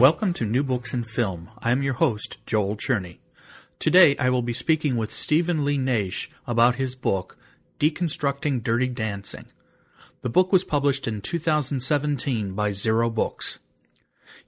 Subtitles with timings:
[0.00, 1.50] Welcome to New Books in Film.
[1.58, 3.18] I am your host, Joel Cherney.
[3.78, 7.36] Today I will be speaking with Stephen Lee Naish about his book,
[7.78, 9.44] Deconstructing Dirty Dancing.
[10.22, 13.58] The book was published in 2017 by Zero Books.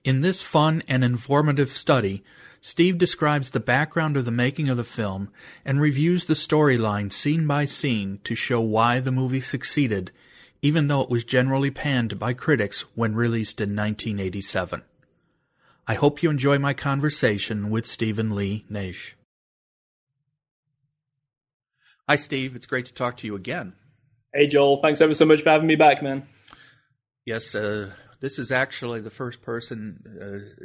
[0.05, 2.25] In this fun and informative study,
[2.63, 5.29] Steve describes the background of the making of the film
[5.67, 10.13] and reviews the storyline scene by scene to show why the movie succeeded,
[10.63, 14.83] even though it was generally panned by critics when released in 1987.
[15.87, 19.15] I hope you enjoy my conversation with Stephen Lee Naish.
[22.09, 22.55] Hi, Steve.
[22.55, 23.73] It's great to talk to you again.
[24.33, 24.77] Hey, Joel.
[24.77, 26.27] Thanks ever so much for having me back, man.
[27.25, 27.91] Yes, uh,
[28.21, 30.65] this is actually the first person, uh,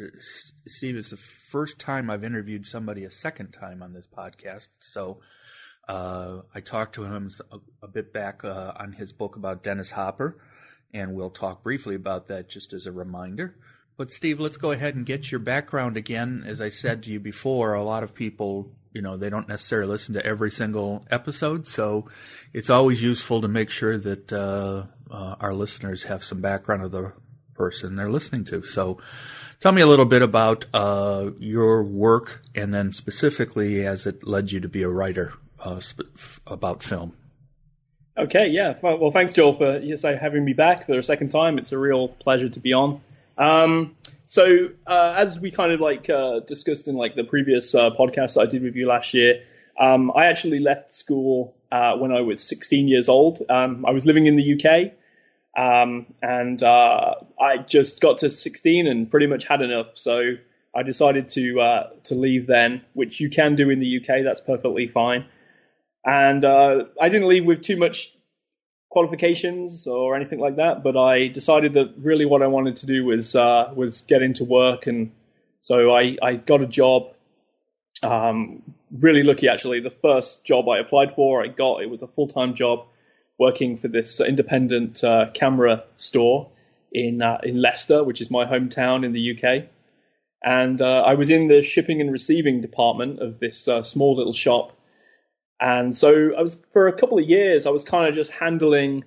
[0.67, 4.67] Steve, is the first time I've interviewed somebody a second time on this podcast.
[4.80, 5.22] So
[5.88, 9.91] uh, I talked to him a, a bit back uh, on his book about Dennis
[9.91, 10.38] Hopper,
[10.94, 13.56] and we'll talk briefly about that just as a reminder.
[13.98, 16.44] But Steve, let's go ahead and get your background again.
[16.45, 19.90] As I said to you before, a lot of people, you know, they don't necessarily
[19.90, 22.08] listen to every single episode, so
[22.53, 26.92] it's always useful to make sure that uh, uh, our listeners have some background of
[26.92, 27.12] the
[27.56, 28.62] person they're listening to.
[28.62, 29.00] So,
[29.59, 34.52] tell me a little bit about uh, your work, and then specifically as it led
[34.52, 35.81] you to be a writer uh,
[36.45, 37.14] about film.
[38.16, 38.75] Okay, yeah.
[38.84, 41.58] Well, thanks, Joel, for yes, having me back for a second time.
[41.58, 43.02] It's a real pleasure to be on.
[43.38, 47.91] Um, so uh, as we kind of like uh, discussed in like the previous uh,
[47.91, 49.44] podcast I did with you last year,
[49.79, 53.41] um, I actually left school uh, when I was 16 years old.
[53.50, 54.94] Um, I was living in the UK,
[55.57, 59.97] um, and uh, I just got to 16 and pretty much had enough.
[59.97, 60.35] So
[60.75, 64.23] I decided to uh, to leave then, which you can do in the UK.
[64.23, 65.25] That's perfectly fine.
[66.03, 68.17] And I didn't leave with too much
[68.90, 73.06] qualifications or anything like that, but I decided that really what I wanted to do
[73.06, 75.12] was uh, was get into work, and
[75.62, 77.14] so I, I got a job.
[78.03, 78.62] Um,
[78.92, 79.80] really lucky actually.
[79.80, 82.86] The first job I applied for, I got it was a full time job
[83.40, 86.50] working for this independent uh, camera store
[86.92, 89.66] in uh, in Leicester, which is my hometown in the UK.
[90.44, 94.34] And uh, I was in the shipping and receiving department of this uh, small little
[94.34, 94.76] shop
[95.59, 99.03] and so I was for a couple of years, I was kind of just handling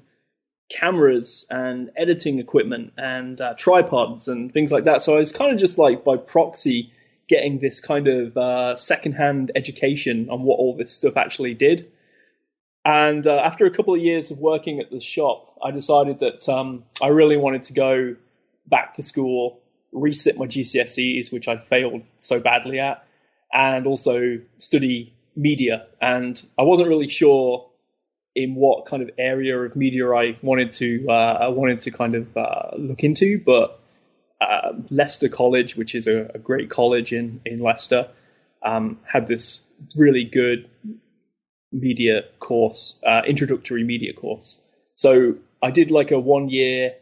[0.71, 5.03] cameras and editing equipment and uh, tripods and things like that.
[5.03, 6.93] So I was kind of just like by proxy
[7.29, 11.91] getting this kind of uh, secondhand education on what all this stuff actually did.
[12.85, 16.49] And uh, after a couple of years of working at the shop, I decided that
[16.49, 18.17] um, I really wanted to go
[18.67, 19.61] back to school,
[19.93, 23.05] resit my GCSEs, which I'd failed so badly at,
[23.53, 27.67] and also study media, and I wasn't really sure
[28.35, 32.15] in what kind of area of media I wanted to uh, I wanted to kind
[32.15, 33.81] of uh, look into, but
[34.41, 38.09] uh, Leicester College, which is a, a, great college in in Leicester,
[38.63, 40.69] um, had this really good
[41.73, 44.63] media course, uh, introductory media course.
[44.95, 46.95] So I did like a one year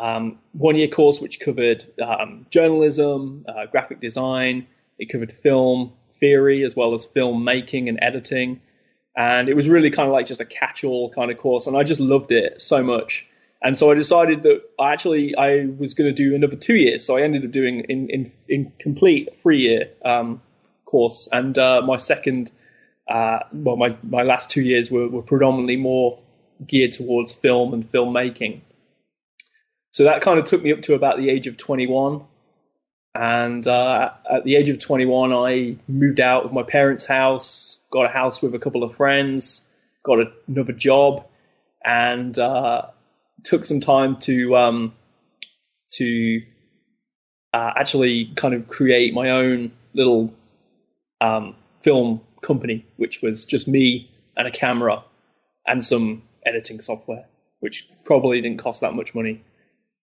[0.00, 4.66] um, one year course which covered um, journalism, uh, graphic design.
[4.98, 8.60] It covered film, theory as well as filmmaking and editing.
[9.16, 11.82] And it was really kind of like just a catch-all kind of course, and I
[11.82, 13.26] just loved it so much.
[13.60, 17.04] And so I decided that I actually I was going to do another two years.
[17.04, 20.40] So I ended up doing in in, in complete three year um,
[20.84, 22.52] course, and uh, my second,
[23.08, 26.20] uh, well, my my last two years were, were predominantly more
[26.64, 28.60] geared towards film and filmmaking.
[29.90, 32.22] So that kind of took me up to about the age of 21.
[33.20, 38.04] And uh, at the age of 21, I moved out of my parents' house, got
[38.04, 39.72] a house with a couple of friends,
[40.04, 41.26] got another job,
[41.84, 42.82] and uh,
[43.42, 44.94] took some time to um,
[45.96, 46.42] to
[47.52, 50.32] uh, actually kind of create my own little
[51.20, 55.02] um, film company, which was just me and a camera
[55.66, 57.26] and some editing software,
[57.58, 59.42] which probably didn't cost that much money.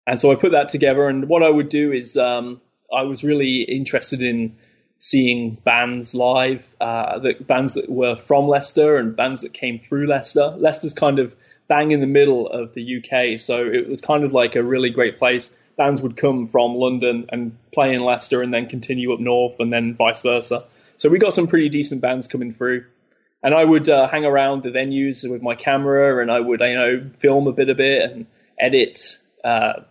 [0.08, 1.06] And so I put that together.
[1.06, 2.60] And what I would do is um,
[2.94, 4.56] I was really interested in
[4.98, 10.06] seeing bands live, uh, the bands that were from Leicester and bands that came through
[10.06, 10.54] Leicester.
[10.56, 11.36] Leicester's kind of
[11.68, 14.90] bang in the middle of the UK, so it was kind of like a really
[14.90, 15.54] great place.
[15.76, 19.72] Bands would come from London and play in Leicester, and then continue up north, and
[19.72, 20.64] then vice versa.
[20.96, 22.86] So we got some pretty decent bands coming through
[23.42, 26.74] and I would uh, hang around the venues with my camera, and I would you
[26.74, 28.26] know film a bit of it and
[28.58, 28.98] edit
[29.44, 29.82] uh,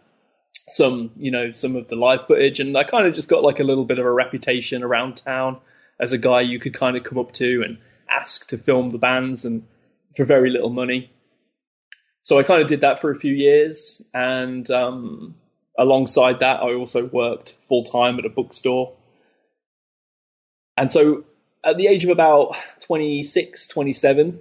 [0.68, 3.60] some you know some of the live footage, and I kind of just got like
[3.60, 5.58] a little bit of a reputation around town
[6.00, 7.78] as a guy you could kind of come up to and
[8.10, 9.64] ask to film the bands, and
[10.16, 11.12] for very little money.
[12.24, 15.36] So I kind of did that for a few years, and um,
[15.78, 18.94] alongside that, I also worked full time at a bookstore.
[20.76, 21.26] And so
[21.64, 24.40] at the age of about 26, 27,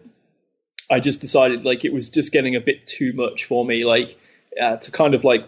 [0.90, 3.84] I just decided like it was just getting a bit too much for me.
[3.84, 4.18] Like
[4.60, 5.46] uh, to kind of like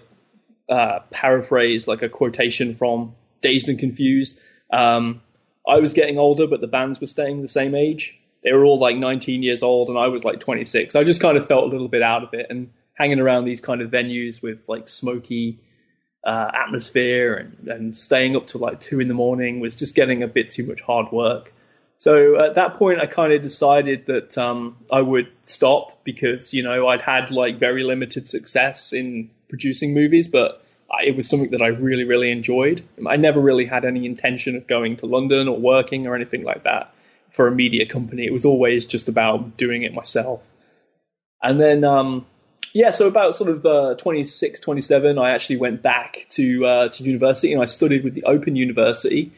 [0.69, 4.41] uh, paraphrase like a quotation from Dazed and Confused.
[4.73, 5.23] Um,
[5.67, 8.19] I was getting older, but the bands were staying the same age.
[8.43, 10.95] They were all like 19 years old, and I was like 26.
[10.95, 13.61] I just kind of felt a little bit out of it, and hanging around these
[13.61, 15.59] kind of venues with like smoky
[16.25, 20.23] uh, atmosphere and, and staying up till like two in the morning was just getting
[20.23, 21.53] a bit too much hard work.
[21.99, 26.63] So at that point, I kind of decided that um, I would stop because you
[26.63, 30.63] know I'd had like very limited success in producing movies, but
[31.03, 32.83] it was something that I really, really enjoyed.
[33.07, 36.65] I never really had any intention of going to London or working or anything like
[36.65, 36.93] that
[37.31, 38.25] for a media company.
[38.25, 40.53] It was always just about doing it myself.
[41.43, 42.27] And then, um,
[42.73, 47.05] yeah, so about sort of uh, 26, 27, I actually went back to uh, to
[47.05, 49.33] university and I studied with the Open University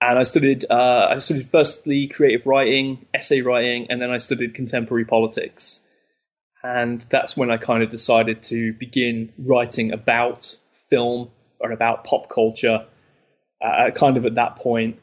[0.00, 4.54] and I studied uh, I studied firstly creative writing, essay writing, and then I studied
[4.54, 5.86] contemporary politics.
[6.62, 12.28] And that's when I kind of decided to begin writing about film or about pop
[12.28, 12.86] culture,
[13.62, 14.98] uh, kind of at that point.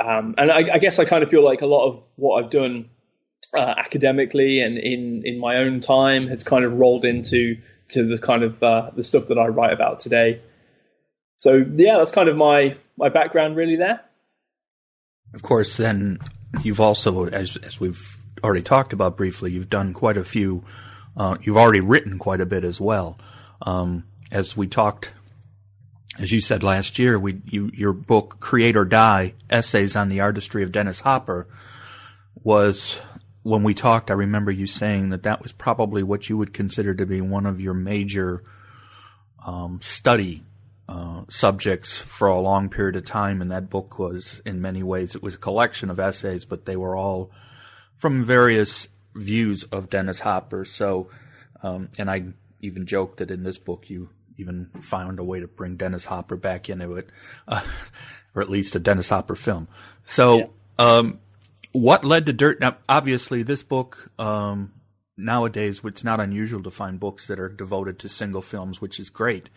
[0.00, 2.50] Um, and I, I, guess I kind of feel like a lot of what I've
[2.50, 2.90] done
[3.56, 7.56] uh, academically and in in my own time has kind of rolled into
[7.90, 10.40] to the kind of uh, the stuff that I write about today.
[11.36, 14.00] So yeah, that's kind of my my background really there.
[15.34, 16.18] Of course, then
[16.62, 20.64] you've also, as as we've already talked about briefly, you've done quite a few.
[21.16, 23.18] Uh, you've already written quite a bit as well.
[23.62, 25.12] Um, as we talked,
[26.18, 30.20] as you said last year, we you, your book "Create or Die: Essays on the
[30.20, 31.48] Artistry of Dennis Hopper"
[32.42, 33.00] was
[33.42, 34.10] when we talked.
[34.10, 37.46] I remember you saying that that was probably what you would consider to be one
[37.46, 38.44] of your major
[39.44, 40.44] um, study
[40.88, 45.14] uh, subjects for a long period of time, and that book was, in many ways,
[45.14, 47.30] it was a collection of essays, but they were all
[47.96, 50.64] from various views of Dennis Hopper.
[50.64, 51.08] So,
[51.62, 52.24] um, and I
[52.60, 56.36] even joked that in this book you even found a way to bring Dennis Hopper
[56.36, 57.08] back into it,
[57.48, 57.62] uh,
[58.34, 59.68] or at least a Dennis Hopper film.
[60.04, 60.46] So, yeah.
[60.78, 61.20] um,
[61.72, 62.60] what led to Dirt?
[62.60, 64.10] Now, obviously, this book.
[64.18, 64.72] Um,
[65.16, 69.10] nowadays, it's not unusual to find books that are devoted to single films, which is
[69.10, 69.48] great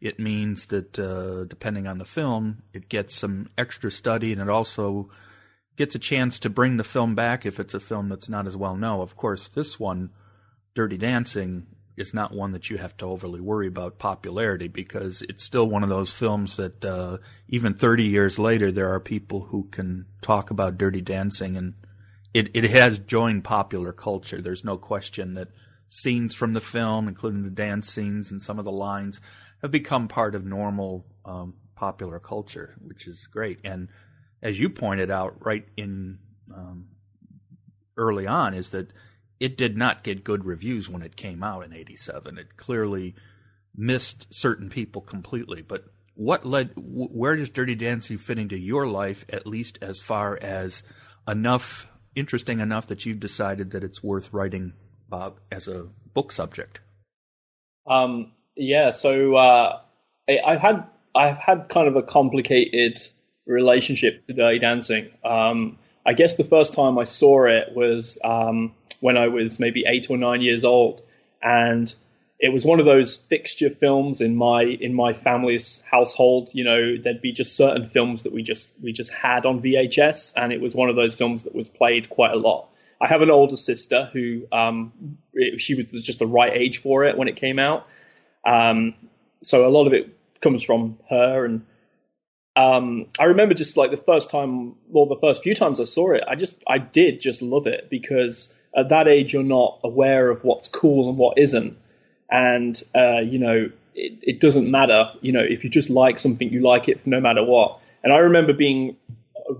[0.00, 4.48] it means that uh, depending on the film, it gets some extra study and it
[4.48, 5.10] also
[5.76, 8.56] gets a chance to bring the film back if it's a film that's not as
[8.56, 9.00] well known.
[9.00, 10.10] Of course, this one,
[10.74, 15.44] Dirty Dancing, is not one that you have to overly worry about popularity because it's
[15.44, 17.18] still one of those films that uh,
[17.48, 21.74] even 30 years later, there are people who can talk about Dirty Dancing and
[22.32, 24.40] it, it has joined popular culture.
[24.40, 25.48] There's no question that
[25.94, 29.20] scenes from the film, including the dance scenes and some of the lines,
[29.62, 33.60] have become part of normal um, popular culture, which is great.
[33.64, 33.88] And
[34.42, 36.18] as you pointed out, right in
[36.54, 36.88] um,
[37.96, 38.92] early on, is that
[39.40, 42.38] it did not get good reviews when it came out in '87.
[42.38, 43.14] It clearly
[43.74, 45.62] missed certain people completely.
[45.62, 46.72] But what led?
[46.76, 50.82] Where does Dirty Dancing fit into your life, at least as far as
[51.26, 54.72] enough interesting enough that you've decided that it's worth writing
[55.50, 56.80] as a book subject?
[57.86, 59.80] Um, yeah, so uh,
[60.28, 63.00] I've had I've had kind of a complicated
[63.46, 65.10] relationship to Dirty Dancing.
[65.24, 69.84] Um, I guess the first time I saw it was um, when I was maybe
[69.86, 71.02] eight or nine years old,
[71.42, 71.92] and
[72.38, 76.50] it was one of those fixture films in my in my family's household.
[76.52, 80.34] You know, there'd be just certain films that we just we just had on VHS,
[80.36, 82.68] and it was one of those films that was played quite a lot.
[83.04, 85.18] I have an older sister who um,
[85.58, 87.86] she was, was just the right age for it when it came out,
[88.46, 88.94] um,
[89.42, 91.44] so a lot of it comes from her.
[91.44, 91.66] And
[92.56, 96.12] um, I remember just like the first time, well, the first few times I saw
[96.12, 100.30] it, I just, I did just love it because at that age, you're not aware
[100.30, 101.76] of what's cool and what isn't.
[102.30, 105.12] And, uh, you know, it, it doesn't matter.
[105.20, 107.80] You know, if you just like something, you like it no matter what.
[108.02, 108.96] And I remember being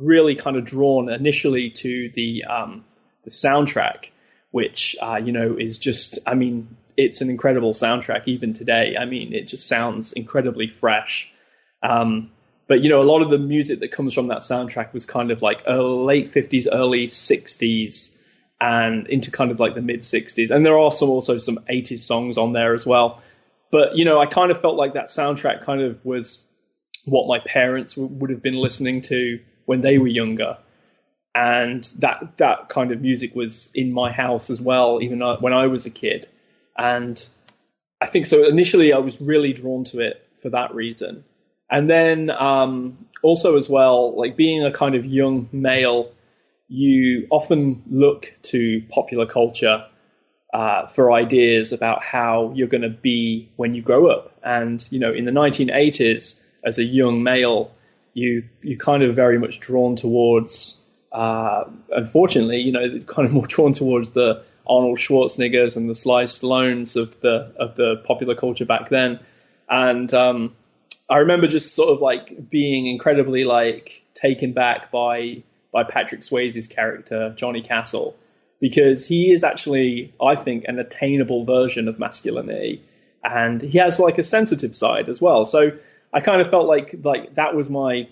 [0.00, 2.84] really kind of drawn initially to the um,
[3.24, 4.10] the soundtrack
[4.54, 8.94] which uh, you know is just, I mean, it's an incredible soundtrack even today.
[8.96, 11.32] I mean, it just sounds incredibly fresh.
[11.82, 12.30] Um,
[12.68, 15.32] but you know, a lot of the music that comes from that soundtrack was kind
[15.32, 18.16] of like late fifties, early sixties,
[18.60, 20.52] and into kind of like the mid sixties.
[20.52, 23.24] And there are some also some eighties songs on there as well.
[23.72, 26.48] But you know, I kind of felt like that soundtrack kind of was
[27.06, 30.58] what my parents w- would have been listening to when they were younger,
[31.34, 35.66] and that that kind of music was in my house as well, even when I
[35.66, 36.26] was a kid.
[36.76, 37.20] And
[38.00, 38.46] I think so.
[38.46, 41.24] Initially, I was really drawn to it for that reason
[41.70, 46.12] and then um, also as well, like being a kind of young male,
[46.68, 49.86] you often look to popular culture
[50.52, 54.32] uh, for ideas about how you're going to be when you grow up.
[54.42, 57.72] And you know, in the 1980s, as a young male,
[58.12, 60.80] you you kind of very much drawn towards.
[61.14, 66.24] Uh, unfortunately, you know, kind of more drawn towards the Arnold Schwarzeneggers and the Sly
[66.24, 69.20] Stallones of the of the popular culture back then,
[69.68, 70.54] and um,
[71.08, 75.42] I remember just sort of like being incredibly like taken back by
[75.72, 78.16] by Patrick Swayze's character Johnny Castle
[78.60, 82.82] because he is actually I think an attainable version of masculinity
[83.22, 85.44] and he has like a sensitive side as well.
[85.44, 85.72] So
[86.12, 88.08] I kind of felt like like that was my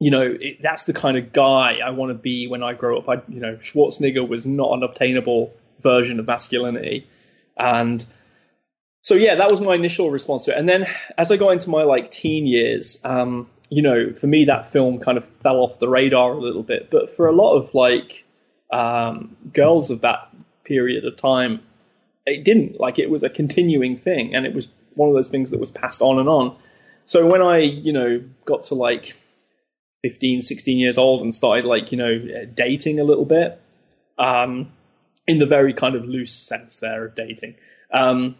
[0.00, 2.98] you know it, that's the kind of guy I want to be when I grow
[2.98, 3.08] up.
[3.08, 7.06] I you know Schwarzenegger was not an obtainable version of masculinity
[7.56, 8.04] and
[9.02, 10.58] so yeah, that was my initial response to it.
[10.58, 14.46] And then as I got into my like teen years, um, you know, for me
[14.46, 16.90] that film kind of fell off the radar a little bit.
[16.90, 18.26] But for a lot of like
[18.70, 20.28] um, girls of that
[20.64, 21.60] period of time,
[22.26, 22.78] it didn't.
[22.78, 25.70] Like it was a continuing thing, and it was one of those things that was
[25.70, 26.56] passed on and on.
[27.06, 29.16] So when I, you know, got to like
[30.02, 33.60] 15, 16 years old and started like, you know, dating a little bit,
[34.18, 34.72] um,
[35.26, 37.54] in the very kind of loose sense there of dating,
[37.92, 38.36] um,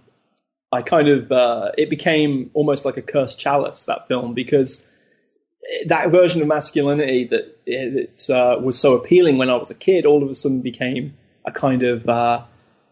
[0.73, 4.91] I kind of uh, it became almost like a cursed chalice that film because
[5.87, 10.07] that version of masculinity that it, uh, was so appealing when I was a kid
[10.07, 12.43] all of a sudden became a kind of uh,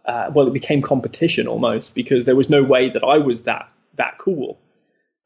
[0.05, 3.69] uh, well it became competition almost because there was no way that I was that
[3.95, 4.59] that cool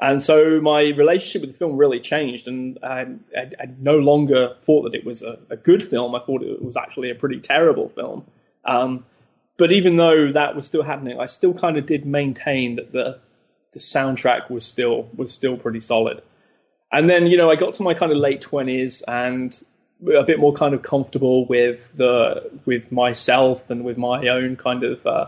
[0.03, 3.07] and so my relationship with the film really changed and I,
[3.37, 6.63] I, I no longer thought that it was a, a, good film I thought it
[6.63, 8.27] was actually a pretty terrible film
[8.65, 9.05] um,
[9.57, 13.21] but even though that was still happening, I still kind of did maintain that the
[13.73, 16.23] the soundtrack was still was still pretty solid.
[16.91, 19.57] And then you know I got to my kind of late twenties and
[20.17, 24.85] a bit more kind of comfortable with the with myself and with my own kind
[24.85, 25.27] of uh,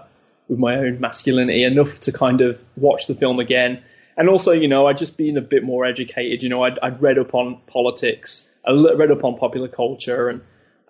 [0.48, 3.82] with my own masculinity enough to kind of watch the film again.
[4.16, 6.42] And also, you know, I'd just been a bit more educated.
[6.42, 10.40] You know, I'd, I'd read up on politics, I read up on popular culture, and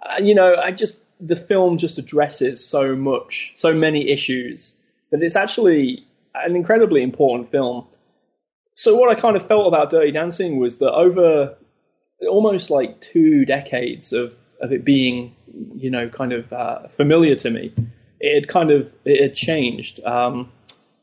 [0.02, 4.78] uh, you know, I just the film just addresses so much, so many issues
[5.10, 7.86] that it's actually an incredibly important film.
[8.74, 11.56] So what I kind of felt about Dirty Dancing was that over
[12.28, 15.34] almost like two decades of of it being,
[15.74, 17.72] you know, kind of uh, familiar to me,
[18.20, 20.02] it kind of it had changed.
[20.04, 20.50] Um,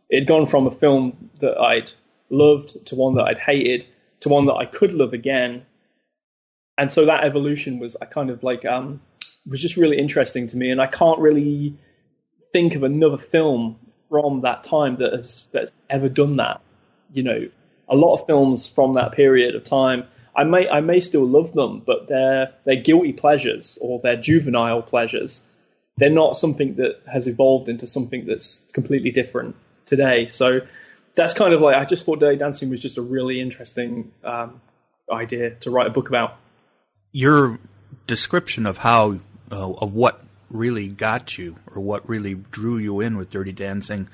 [0.09, 1.91] it had gone from a film that I'd
[2.31, 3.85] loved to one that I'd hated
[4.21, 5.65] to one that I could love again,
[6.77, 9.01] and so that evolution was I kind of like um,
[9.47, 11.77] was just really interesting to me, and I can't really
[12.53, 13.77] think of another film
[14.09, 16.61] from that time that has that's ever done that.
[17.13, 17.49] You know,
[17.89, 21.53] a lot of films from that period of time, I may I may still love
[21.53, 25.45] them, but they're they're guilty pleasures or they're juvenile pleasures.
[25.97, 30.27] They're not something that has evolved into something that's completely different today.
[30.27, 30.61] So
[31.15, 34.61] that's kind of like I just thought Dirty Dancing was just a really interesting um,
[35.11, 36.37] idea to write a book about.
[37.11, 37.59] Your
[38.07, 39.19] description of how
[39.51, 44.07] uh, of what really got you or what really drew you in with Dirty Dancing.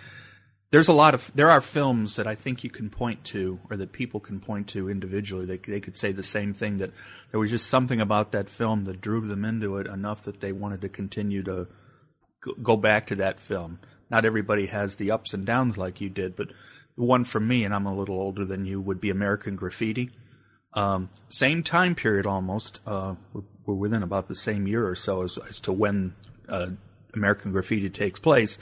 [0.70, 3.78] There's a lot of there are films that I think you can point to or
[3.78, 5.46] that people can point to individually.
[5.46, 6.92] They they could say the same thing that
[7.32, 10.52] there was just something about that film that drew them into it enough that they
[10.52, 11.68] wanted to continue to
[12.62, 13.80] go back to that film.
[14.10, 16.50] Not everybody has the ups and downs like you did, but
[16.98, 20.10] one for me, and I'm a little older than you, would be American Graffiti.
[20.74, 22.82] Um, same time period almost.
[22.86, 23.16] Uh,
[23.66, 26.14] we're within about the same year or so as, as to when
[26.50, 26.68] uh,
[27.14, 28.58] American Graffiti takes place.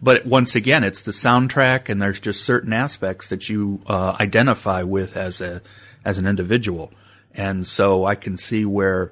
[0.00, 4.82] But once again, it's the soundtrack, and there's just certain aspects that you uh, identify
[4.82, 5.62] with as a
[6.04, 6.92] as an individual,
[7.34, 9.10] and so I can see where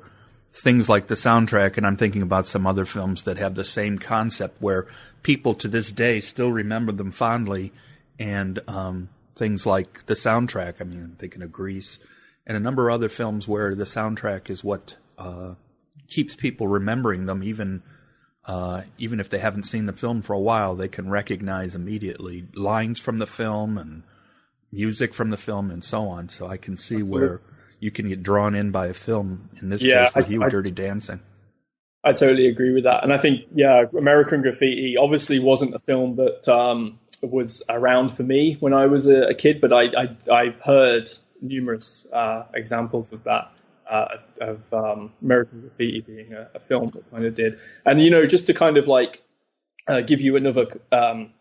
[0.52, 3.98] things like the soundtrack, and I'm thinking about some other films that have the same
[3.98, 4.86] concept, where
[5.22, 7.72] people to this day still remember them fondly,
[8.18, 10.80] and um, things like the soundtrack.
[10.80, 11.98] I mean, I'm thinking of Grease,
[12.46, 15.54] and a number of other films where the soundtrack is what uh,
[16.08, 17.82] keeps people remembering them even
[18.46, 22.46] uh, even if they haven't seen the film for a while, they can recognize immediately
[22.54, 24.02] lines from the film and
[24.70, 26.28] music from the film and so on.
[26.28, 27.28] So I can see Absolutely.
[27.28, 27.40] where
[27.80, 29.48] you can get drawn in by a film.
[29.60, 31.20] In this yeah, case, with I, you, I, Dirty Dancing.
[32.02, 36.16] I totally agree with that, and I think yeah, American Graffiti obviously wasn't a film
[36.16, 40.44] that um, was around for me when I was a, a kid, but I, I
[40.46, 43.50] have heard numerous uh, examples of that.
[43.88, 48.10] Uh, of um, American Graffiti being a, a, film that kind of did, and you
[48.10, 49.22] know, just to kind of like
[49.86, 51.34] uh, give you another um,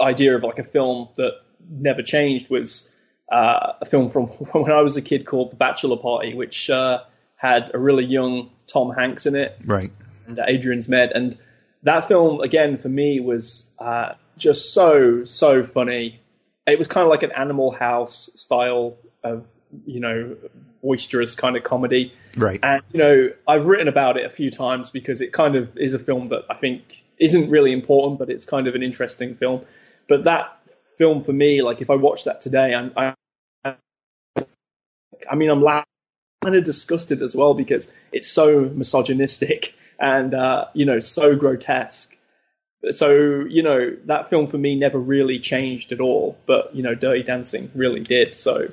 [0.00, 1.32] idea of like a film that
[1.68, 2.94] never changed was
[3.32, 7.02] uh, a film from when I was a kid called The Bachelor Party, which uh,
[7.34, 9.90] had a really young Tom Hanks in it, right,
[10.28, 11.36] and Adrian Zmed, and
[11.82, 16.20] that film again for me was uh, just so so funny.
[16.66, 19.50] It was kind of like an Animal House style of
[19.86, 20.36] you know
[20.82, 22.60] boisterous kind of comedy, right?
[22.62, 25.94] And you know I've written about it a few times because it kind of is
[25.94, 29.62] a film that I think isn't really important, but it's kind of an interesting film.
[30.08, 30.58] But that
[30.98, 33.14] film for me, like if I watch that today, I'm, I,
[35.30, 35.62] I mean, I'm
[36.42, 42.16] kind of disgusted as well because it's so misogynistic and uh, you know so grotesque.
[42.90, 46.94] So you know that film for me never really changed at all, but you know
[46.94, 48.34] Dirty Dancing really did.
[48.34, 48.70] So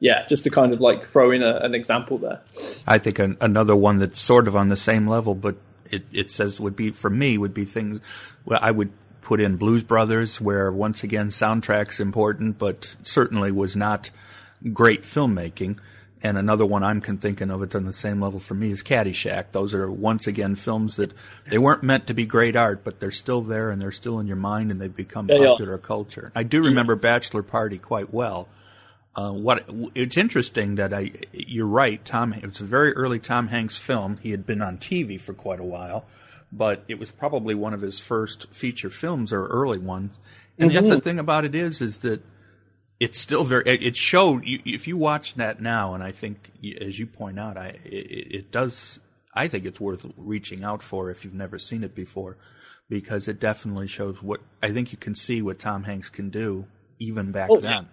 [0.00, 2.40] yeah, just to kind of like throw in a, an example there.
[2.86, 5.56] I think an, another one that's sort of on the same level, but
[5.90, 8.00] it, it says would be for me would be things
[8.44, 8.92] well I would
[9.22, 14.10] put in Blues Brothers, where once again soundtrack's important, but certainly was not
[14.72, 15.78] great filmmaking.
[16.22, 19.46] And another one I'm thinking of, it's on the same level for me, is Caddyshack.
[19.50, 21.10] Those are once again films that
[21.48, 24.28] they weren't meant to be great art, but they're still there and they're still in
[24.28, 25.86] your mind and they've become yeah, popular yeah.
[25.86, 26.30] culture.
[26.36, 27.02] I do remember yes.
[27.02, 28.48] Bachelor Party quite well.
[29.14, 32.02] Uh, what it's interesting that I, you're right.
[32.04, 34.18] Tom, it was a very early Tom Hanks film.
[34.22, 36.06] He had been on TV for quite a while,
[36.52, 40.18] but it was probably one of his first feature films or early ones.
[40.56, 40.86] And mm-hmm.
[40.86, 42.22] yet the thing about it is, is that
[43.02, 43.64] it's still very.
[43.66, 47.78] It showed if you watch that now, and I think as you point out, I
[47.84, 49.00] it, it does.
[49.34, 52.36] I think it's worth reaching out for if you've never seen it before,
[52.88, 56.66] because it definitely shows what I think you can see what Tom Hanks can do
[57.00, 57.88] even back oh, then.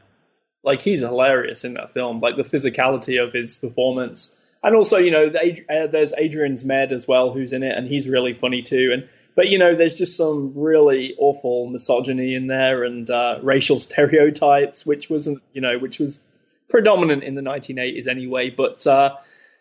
[0.63, 2.19] Like he's hilarious in that film.
[2.19, 7.07] Like the physicality of his performance and also you know uh, there's Adrian's Zmed as
[7.07, 8.91] well who's in it, and he's really funny too.
[8.93, 13.79] And but you know there's just some really awful misogyny in there and uh, racial
[13.79, 16.21] stereotypes, which wasn't you know which was
[16.69, 18.49] predominant in the 1980s anyway.
[18.49, 19.15] But uh,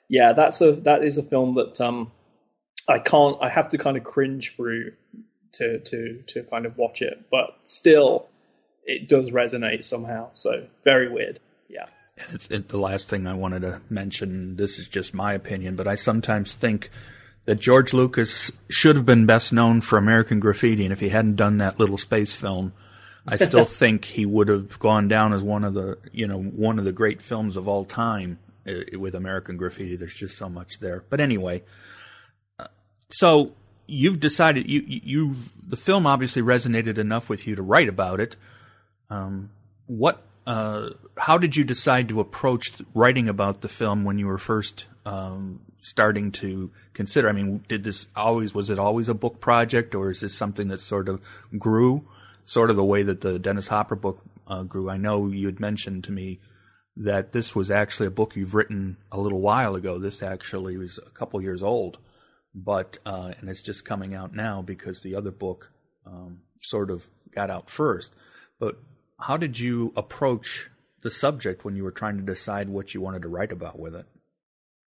[0.09, 2.11] yeah, that's a that is a film that um,
[2.88, 4.92] I can't I have to kind of cringe through
[5.52, 8.28] to to to kind of watch it, but still
[8.85, 10.31] it does resonate somehow.
[10.35, 11.40] So very weird.
[11.68, 11.87] Yeah.
[12.48, 14.57] The last thing I wanted to mention.
[14.57, 16.90] This is just my opinion, but I sometimes think
[17.49, 21.37] that George Lucas should have been best known for American Graffiti, and if he hadn't
[21.37, 22.75] done that little space film,
[23.27, 26.79] I still think he would have gone down as one of the you know one
[26.79, 29.97] of the great films of all time uh, with American Graffiti.
[29.97, 31.05] There's just so much there.
[31.09, 31.63] But anyway,
[32.59, 32.67] uh,
[33.09, 33.53] so
[33.87, 35.35] you've decided you you
[35.67, 38.37] the film obviously resonated enough with you to write about it.
[39.09, 39.49] Um,
[39.87, 44.37] what uh, how did you decide to approach writing about the film when you were
[44.37, 47.29] first um, starting to consider?
[47.29, 50.69] I mean, did this always was it always a book project, or is this something
[50.69, 51.21] that sort of
[51.59, 52.07] grew,
[52.45, 54.91] sort of the way that the Dennis Hopper book uh, grew?
[54.91, 56.41] I know you had mentioned to me
[56.97, 59.99] that this was actually a book you've written a little while ago.
[59.99, 61.99] This actually was a couple years old,
[62.55, 65.71] but uh, and it's just coming out now because the other book
[66.05, 68.12] um, sort of got out first.
[68.59, 68.79] But
[69.21, 70.71] how did you approach
[71.03, 73.95] the subject when you were trying to decide what you wanted to write about with
[73.95, 74.07] it?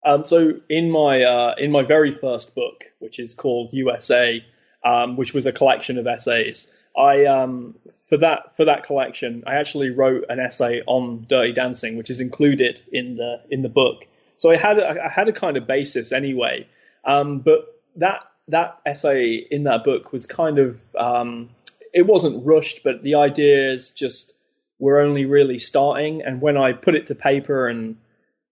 [0.04, 4.44] Um, so in my uh, in my very first book, which is called USA,
[4.84, 7.76] um, which was a collection of essays, I um,
[8.08, 12.20] for that for that collection, I actually wrote an essay on Dirty Dancing, which is
[12.20, 14.06] included in the in the book.
[14.36, 16.66] So I had a, I had a kind of basis anyway,
[17.04, 21.50] um, but that that essay in that book was kind of um,
[21.92, 24.38] it wasn't rushed, but the ideas just
[24.78, 26.22] were only really starting.
[26.22, 27.96] And when I put it to paper and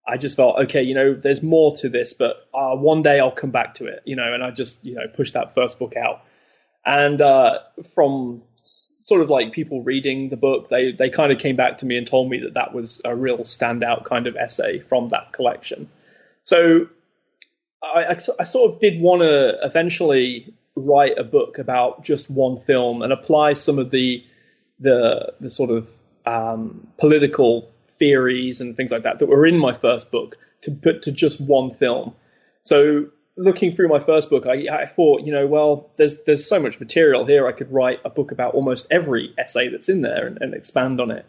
[0.08, 3.32] I just felt, okay, you know, there's more to this, but uh, one day I'll
[3.32, 5.98] come back to it, you know, and I just, you know, pushed that first book
[5.98, 6.22] out.
[6.86, 7.60] And uh,
[7.94, 11.86] from sort of like people reading the book, they, they kind of came back to
[11.86, 15.34] me and told me that that was a real standout kind of essay from that
[15.34, 15.90] collection.
[16.46, 16.88] So
[17.84, 22.56] I, I, I sort of did want to eventually write a book about just one
[22.56, 24.24] film and apply some of the
[24.80, 25.90] the the sort of
[26.26, 31.04] um, political theories and things like that that were in my first book to put
[31.04, 32.14] to just one film.
[32.64, 33.08] So
[33.38, 36.80] looking through my first book, I, I thought, you know, well, there's there's so much
[36.80, 37.48] material here.
[37.48, 41.00] I could write a book about almost every essay that's in there and, and expand
[41.00, 41.26] on it.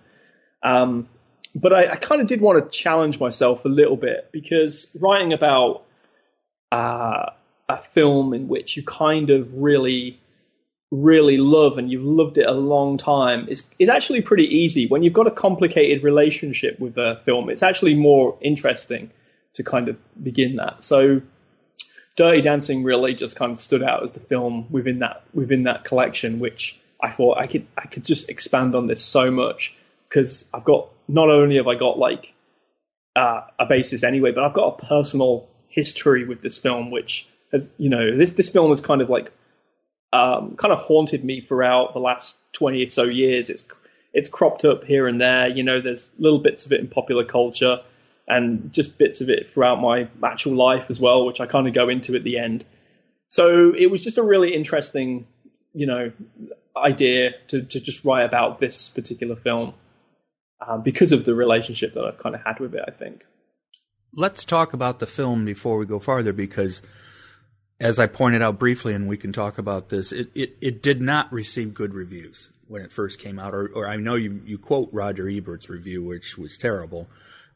[0.63, 1.09] Um,
[1.55, 5.33] but I, I kind of did want to challenge myself a little bit because writing
[5.33, 5.85] about
[6.73, 7.31] uh,
[7.69, 10.19] a film in which you kind of really
[10.91, 14.87] really love and you've loved it a long time is is actually pretty easy.
[14.87, 19.11] When you've got a complicated relationship with a film it's actually more interesting
[19.55, 20.83] to kind of begin that.
[20.83, 21.23] So
[22.19, 25.85] dirty dancing really just kind of stood out as the film within that within that
[25.85, 29.77] collection which i thought i could i could just expand on this so much
[30.09, 32.35] because i've got not only have i got like
[33.15, 37.73] uh, a basis anyway but i've got a personal history with this film which has
[37.79, 39.33] you know this this film is kind of like
[40.13, 43.51] um, kind of haunted me throughout the last 20 or so years.
[43.51, 43.71] It's
[44.15, 45.49] it's cropped up here and there.
[45.49, 47.81] You know, there's little bits of it in popular culture
[48.27, 51.75] and just bits of it throughout my actual life as well, which I kind of
[51.75, 52.65] go into at the end.
[53.29, 55.27] So it was just a really interesting,
[55.75, 56.13] you know,
[56.77, 59.75] idea to, to just write about this particular film
[60.61, 63.25] uh, because of the relationship that I've kind of had with it, I think.
[64.15, 66.81] Let's talk about the film before we go farther because–
[67.81, 71.01] as I pointed out briefly, and we can talk about this, it, it, it did
[71.01, 73.55] not receive good reviews when it first came out.
[73.55, 77.09] Or, or I know you, you quote Roger Ebert's review, which was terrible.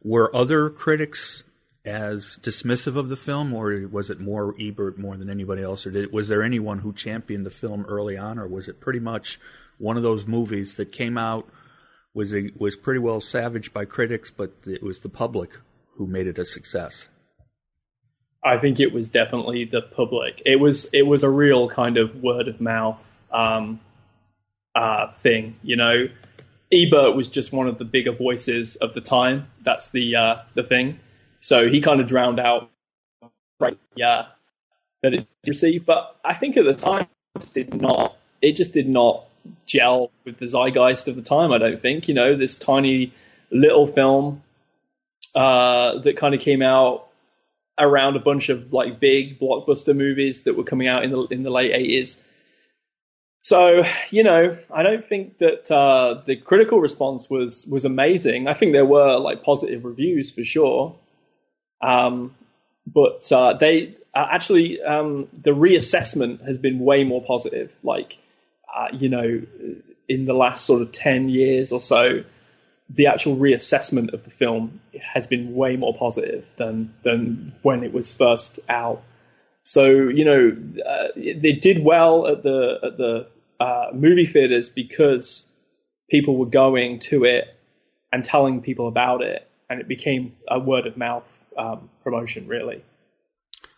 [0.02, 1.44] Were other critics
[1.85, 5.87] as dismissive of the film, or was it more Ebert more than anybody else?
[5.87, 9.00] Or did, was there anyone who championed the film early on, or was it pretty
[9.00, 9.40] much
[9.78, 11.48] one of those movies that came out
[12.14, 15.50] was was pretty well savaged by critics, but it was the public
[15.96, 17.08] who made it a success?
[18.44, 20.42] I think it was definitely the public.
[20.44, 23.81] It was it was a real kind of word of mouth um,
[24.74, 25.57] uh, thing.
[25.62, 26.09] You know,
[26.72, 29.46] Ebert was just one of the bigger voices of the time.
[29.62, 30.98] That's the uh, the thing.
[31.40, 32.70] So he kind of drowned out,
[33.61, 33.78] right?
[33.94, 34.26] Yeah,
[35.02, 35.87] that it received.
[35.87, 38.16] But I think at the time it did not.
[38.40, 39.24] It just did not
[39.66, 41.52] gel with the zeitgeist of the time.
[41.52, 42.09] I don't think.
[42.09, 43.12] You know, this tiny
[43.52, 44.42] little film
[45.37, 47.09] uh, that kind of came out
[47.78, 51.42] around a bunch of like big blockbuster movies that were coming out in the in
[51.42, 52.24] the late eighties.
[53.38, 58.46] So you know, I don't think that uh, the critical response was was amazing.
[58.46, 60.94] I think there were like positive reviews for sure,
[61.80, 62.35] um,
[62.87, 67.76] but uh, they uh, actually um, the reassessment has been way more positive.
[67.82, 68.18] Like
[68.72, 69.42] uh, you know,
[70.08, 72.22] in the last sort of ten years or so,
[72.88, 77.92] the actual reassessment of the film has been way more positive than than when it
[77.92, 79.02] was first out.
[79.62, 83.28] So you know, uh, they did well at the at the
[83.60, 85.52] uh, movie theaters because
[86.10, 87.48] people were going to it
[88.12, 92.84] and telling people about it, and it became a word of mouth um, promotion, really.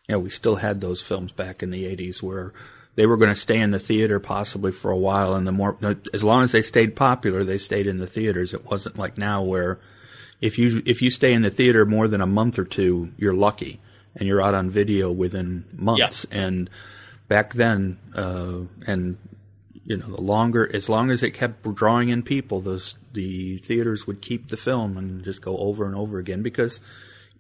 [0.09, 2.53] Yeah, we still had those films back in the '80s where
[2.97, 5.77] they were going to stay in the theater possibly for a while, and the more
[6.13, 8.55] as long as they stayed popular, they stayed in the theaters.
[8.55, 9.81] It wasn't like now where
[10.41, 13.35] if you if you stay in the theater more than a month or two, you're
[13.35, 13.81] lucky,
[14.15, 16.27] and you're out on video within months.
[16.31, 16.41] Yeah.
[16.41, 16.71] And
[17.29, 19.19] back then, uh, and
[19.85, 24.07] you know, the longer as long as it kept drawing in people, those the theaters
[24.07, 26.81] would keep the film and just go over and over again because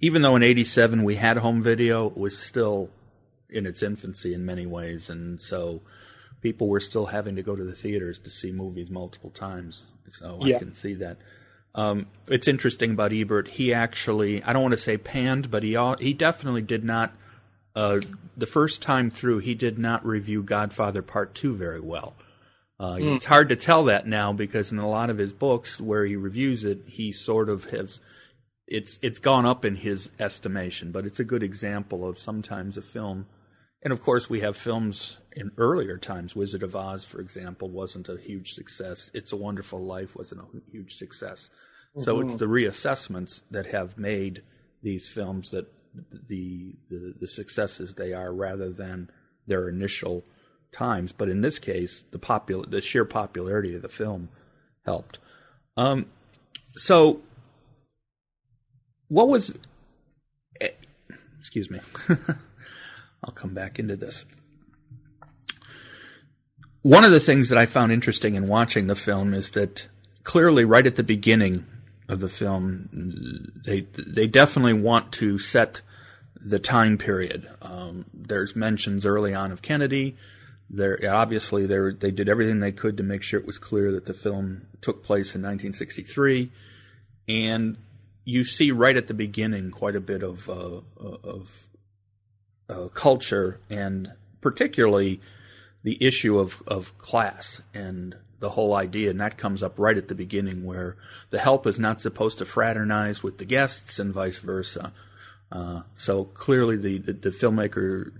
[0.00, 2.90] even though in '87 we had home video, it was still
[3.54, 5.82] in its infancy in many ways, and so
[6.42, 9.84] people were still having to go to the theaters to see movies multiple times.
[10.10, 10.56] So yeah.
[10.56, 11.16] I can see that.
[11.74, 13.48] Um, it's interesting about Ebert.
[13.48, 17.12] He actually, I don't want to say panned, but he he definitely did not.
[17.74, 18.00] Uh,
[18.36, 22.14] the first time through, he did not review Godfather Part Two very well.
[22.78, 23.16] Uh, mm.
[23.16, 26.16] It's hard to tell that now because in a lot of his books where he
[26.16, 28.00] reviews it, he sort of has
[28.66, 30.92] it's it's gone up in his estimation.
[30.92, 33.26] But it's a good example of sometimes a film
[33.84, 36.34] and of course, we have films in earlier times.
[36.34, 39.10] Wizard of Oz, for example, wasn't a huge success.
[39.12, 41.50] It's a Wonderful Life wasn't a huge success.
[41.90, 42.02] Mm-hmm.
[42.02, 44.42] So it's the reassessments that have made
[44.82, 49.10] these films that the, the the successes they are, rather than
[49.46, 50.24] their initial
[50.72, 51.12] times.
[51.12, 54.30] But in this case, the popular the sheer popularity of the film
[54.86, 55.18] helped.
[55.76, 56.06] Um,
[56.74, 57.20] so,
[59.08, 59.54] what was?
[60.60, 60.70] Eh,
[61.38, 61.80] excuse me.
[63.24, 64.24] I'll come back into this.
[66.82, 69.88] One of the things that I found interesting in watching the film is that
[70.22, 71.64] clearly, right at the beginning
[72.08, 75.80] of the film, they they definitely want to set
[76.36, 77.48] the time period.
[77.62, 80.16] Um, there's mentions early on of Kennedy.
[80.68, 84.04] There, obviously, they they did everything they could to make sure it was clear that
[84.04, 86.52] the film took place in 1963,
[87.28, 87.78] and
[88.26, 91.66] you see right at the beginning quite a bit of uh, of
[92.68, 95.20] uh, culture and particularly
[95.82, 100.08] the issue of, of class and the whole idea, and that comes up right at
[100.08, 100.96] the beginning, where
[101.30, 104.92] the help is not supposed to fraternize with the guests and vice versa.
[105.50, 108.12] Uh, so clearly, the, the, the filmmaker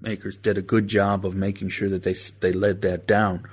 [0.00, 3.46] makers did a good job of making sure that they they led that down.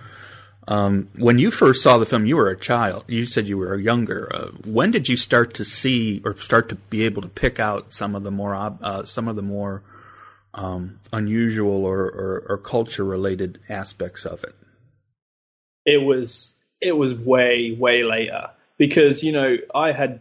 [0.68, 3.06] Um, when you first saw the film, you were a child.
[3.08, 4.30] You said you were younger.
[4.34, 7.94] Uh, when did you start to see or start to be able to pick out
[7.94, 9.82] some of the more uh, some of the more
[10.58, 14.56] um, unusual or, or, or culture related aspects of it?
[15.86, 20.20] It was it was way way later because you know I had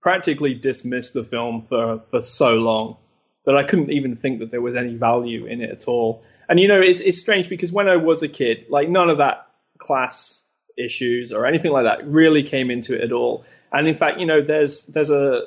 [0.00, 2.96] practically dismissed the film for for so long
[3.44, 6.22] that I couldn't even think that there was any value in it at all.
[6.48, 9.18] And you know, it's it's strange because when I was a kid, like none of
[9.18, 9.46] that
[9.78, 10.46] class
[10.76, 13.44] issues or anything like that really came into it at all.
[13.72, 15.46] And in fact, you know, there's there's a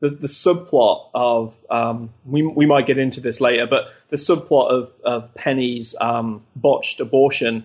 [0.00, 4.70] the, the subplot of um, we we might get into this later, but the subplot
[4.70, 7.64] of of Penny's um, botched abortion.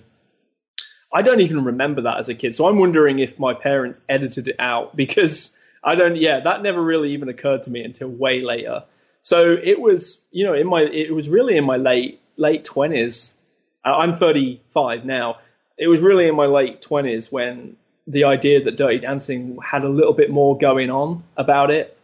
[1.14, 4.48] I don't even remember that as a kid, so I'm wondering if my parents edited
[4.48, 6.16] it out because I don't.
[6.16, 8.84] Yeah, that never really even occurred to me until way later.
[9.24, 13.38] So it was, you know, in my it was really in my late late twenties.
[13.84, 15.40] I'm 35 now.
[15.76, 19.90] It was really in my late 20s when the idea that Dirty Dancing had a
[19.90, 21.98] little bit more going on about it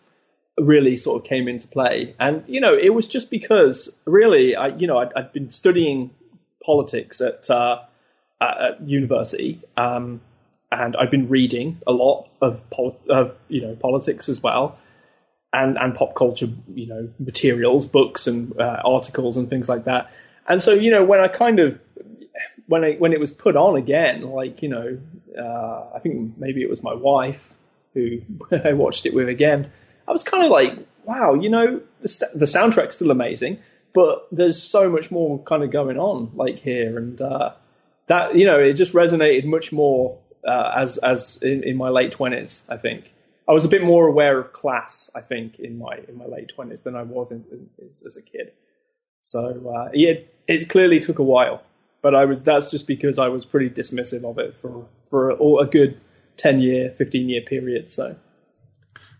[0.58, 2.15] really sort of came into play.
[2.20, 6.12] And you know, it was just because really, I you know, i had been studying
[6.63, 7.84] politics at uh,
[8.41, 10.22] at university, um,
[10.72, 14.78] and I've been reading a lot of pol- uh, you know politics as well,
[15.54, 20.12] and and pop culture you know materials, books and uh, articles and things like that.
[20.48, 21.82] And so you know, when I kind of
[22.65, 24.98] when I when it was put on again, like you know,
[25.38, 27.54] uh, I think maybe it was my wife
[27.93, 29.72] who I watched it with again
[30.08, 33.60] I was kind of like, wow, you know, the, st- the soundtrack's still amazing,
[33.93, 37.52] but there's so much more kind of going on like here, and uh,
[38.08, 42.12] that you know, it just resonated much more uh, as as in, in my late
[42.12, 42.67] twenties.
[42.70, 43.12] I think
[43.48, 45.12] I was a bit more aware of class.
[45.15, 47.70] I think in my in my late twenties than I was in, in,
[48.06, 48.54] as a kid.
[49.22, 50.13] So uh, yeah,
[50.48, 51.63] it clearly took a while,
[52.02, 55.56] but I was that's just because I was pretty dismissive of it for for a,
[55.63, 56.00] a good
[56.38, 57.89] ten year, fifteen year period.
[57.89, 58.15] So.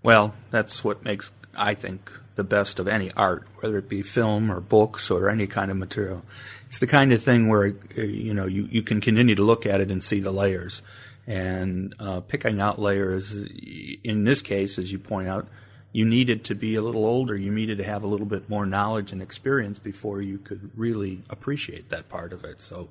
[0.04, 4.52] Well, that's what makes, I think, the best of any art, whether it be film
[4.52, 6.24] or books or any kind of material.
[6.68, 9.66] It's the kind of thing where, uh, you know, you, you can continue to look
[9.66, 10.82] at it and see the layers.
[11.26, 15.48] And uh, picking out layers, in this case, as you point out,
[15.92, 17.36] you needed to be a little older.
[17.36, 21.24] You needed to have a little bit more knowledge and experience before you could really
[21.30, 22.62] appreciate that part of it.
[22.62, 22.90] So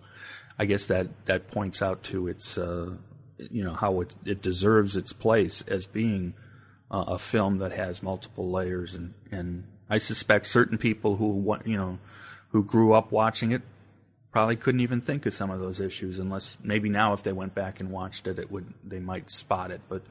[0.59, 2.91] I guess that, that points out to its, uh,
[3.39, 6.35] you know, how it, it deserves its place as being–
[6.91, 11.77] uh, a film that has multiple layers, and and I suspect certain people who you
[11.77, 11.99] know
[12.51, 13.63] who grew up watching it
[14.31, 17.55] probably couldn't even think of some of those issues unless maybe now if they went
[17.55, 20.03] back and watched it, it would they might spot it, but.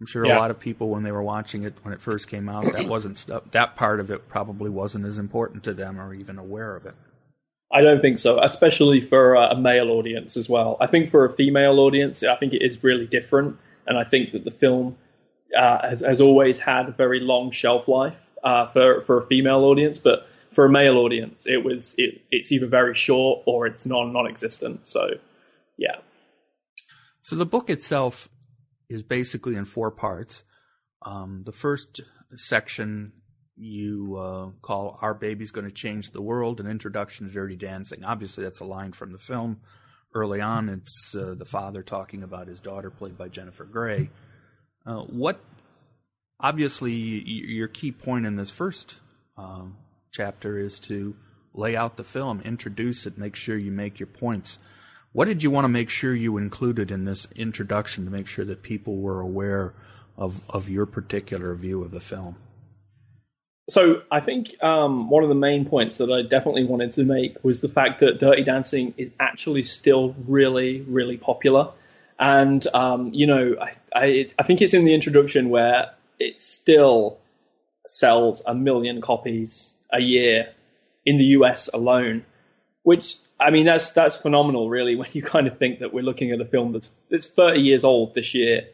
[0.00, 0.36] I'm sure yeah.
[0.36, 2.86] a lot of people, when they were watching it when it first came out, that
[2.88, 3.42] wasn't stuff.
[3.50, 6.94] That part of it probably wasn't as important to them or even aware of it.
[7.70, 10.76] I don't think so, especially for a male audience as well.
[10.80, 14.32] I think for a female audience, I think it is really different, and I think
[14.32, 14.96] that the film
[15.56, 19.64] uh, has, has, always had a very long shelf life uh, for for a female
[19.64, 23.86] audience, but for a male audience, it was it, it's either very short or it's
[23.86, 24.86] non non-existent.
[24.86, 25.10] So,
[25.76, 25.96] yeah.
[27.22, 28.28] So the book itself
[28.88, 30.42] is basically in four parts.
[31.02, 32.00] Um, the first
[32.36, 33.12] section
[33.56, 38.04] you uh, call "Our Baby's Going to Change the World," an introduction to Dirty Dancing.
[38.04, 39.60] Obviously, that's a line from the film.
[40.14, 44.08] Early on, it's uh, the father talking about his daughter, played by Jennifer Grey
[44.88, 45.38] uh, what
[46.40, 48.96] obviously your key point in this first
[49.36, 49.76] um,
[50.10, 51.14] chapter is to
[51.54, 54.58] lay out the film, introduce it, make sure you make your points.
[55.12, 58.44] What did you want to make sure you included in this introduction to make sure
[58.44, 59.74] that people were aware
[60.16, 62.36] of, of your particular view of the film?
[63.68, 67.36] So I think um, one of the main points that I definitely wanted to make
[67.42, 71.72] was the fact that Dirty Dancing is actually still really, really popular.
[72.18, 77.18] And um, you know, I, I, I think it's in the introduction where it still
[77.86, 80.52] sells a million copies a year
[81.06, 82.24] in the US alone,
[82.82, 86.32] which I mean that's that's phenomenal, really, when you kind of think that we're looking
[86.32, 88.68] at a film that's it's 30 years old this year.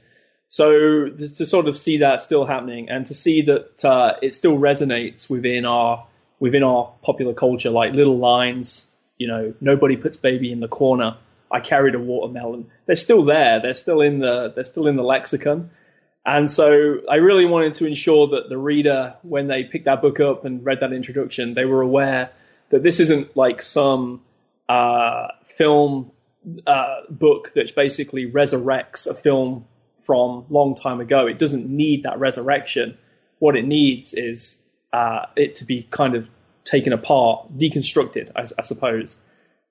[0.48, 4.58] So to sort of see that still happening, and to see that uh, it still
[4.58, 6.06] resonates within our
[6.38, 11.16] within our popular culture, like little lines, you know, nobody puts baby in the corner.
[11.54, 12.66] I carried a watermelon.
[12.86, 13.60] They're still there.
[13.60, 15.70] They're still in the they're still in the lexicon.
[16.26, 20.18] And so I really wanted to ensure that the reader, when they picked that book
[20.18, 22.30] up and read that introduction, they were aware
[22.70, 24.22] that this isn't like some
[24.68, 26.10] uh, film
[26.66, 29.66] uh, book that basically resurrects a film
[29.98, 31.26] from long time ago.
[31.26, 32.98] It doesn't need that resurrection.
[33.38, 36.28] What it needs is uh, it to be kind of
[36.64, 39.20] taken apart, deconstructed, I, I suppose.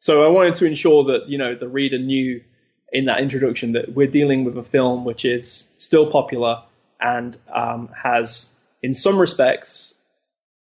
[0.03, 2.43] So I wanted to ensure that you know the reader knew
[2.91, 6.61] in that introduction that we're dealing with a film which is still popular
[6.99, 9.97] and um, has, in some respects,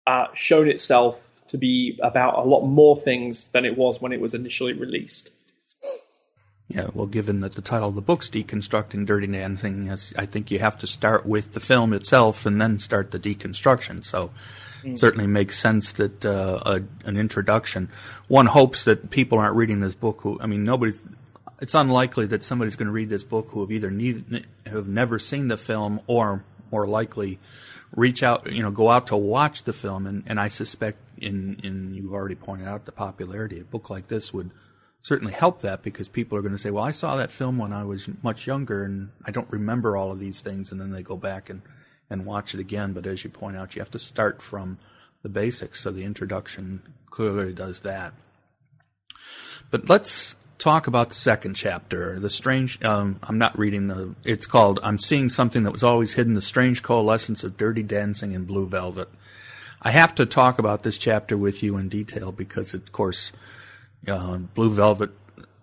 [0.07, 4.19] uh, shown itself to be about a lot more things than it was when it
[4.19, 5.35] was initially released.
[6.71, 10.59] Yeah, well, given that the title of the book's Deconstructing Dirty Dancing, I think you
[10.59, 14.05] have to start with the film itself and then start the deconstruction.
[14.05, 14.29] So
[14.83, 14.97] mm.
[14.97, 17.89] certainly makes sense that uh, a, an introduction.
[18.27, 21.01] One hopes that people aren't reading this book who, I mean, nobody's,
[21.59, 25.17] it's unlikely that somebody's going to read this book who have either need, have never
[25.17, 27.39] seen the film or more likely
[27.95, 30.05] reach out, you know, go out to watch the film.
[30.05, 34.07] And, and I suspect in, in, you've already pointed out the popularity, a book like
[34.07, 34.51] this would
[35.01, 37.73] certainly help that because people are going to say, well, I saw that film when
[37.73, 40.71] I was much younger and I don't remember all of these things.
[40.71, 41.61] And then they go back and,
[42.09, 42.93] and watch it again.
[42.93, 44.77] But as you point out, you have to start from
[45.23, 45.81] the basics.
[45.81, 48.13] So the introduction clearly does that.
[49.71, 52.19] But let's talk about the second chapter.
[52.19, 56.13] The strange, um, I'm not reading the, it's called, I'm seeing something that was always
[56.13, 59.09] hidden, the strange coalescence of dirty dancing and blue velvet.
[59.81, 63.31] I have to talk about this chapter with you in detail because, of course,
[64.07, 65.11] uh, Blue Velvet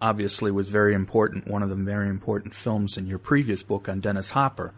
[0.01, 4.01] obviously was very important, one of the very important films in your previous book on
[4.01, 4.75] Dennis Hopper.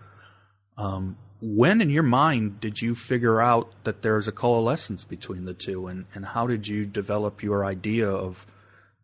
[0.76, 5.54] Um, when in your mind did you figure out that there's a coalescence between the
[5.54, 8.46] two, and, and how did you develop your idea of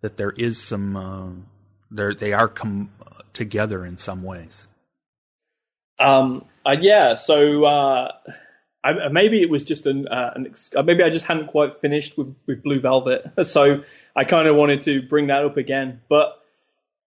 [0.00, 1.30] that there is some uh,
[1.90, 2.90] they are come
[3.32, 4.66] together in some ways.
[6.00, 8.12] Um, uh, yeah, so uh,
[8.82, 12.18] I, maybe it was just an, uh, an ex- maybe I just hadn't quite finished
[12.18, 13.84] with, with Blue Velvet, so
[14.16, 16.00] I kind of wanted to bring that up again.
[16.08, 16.40] But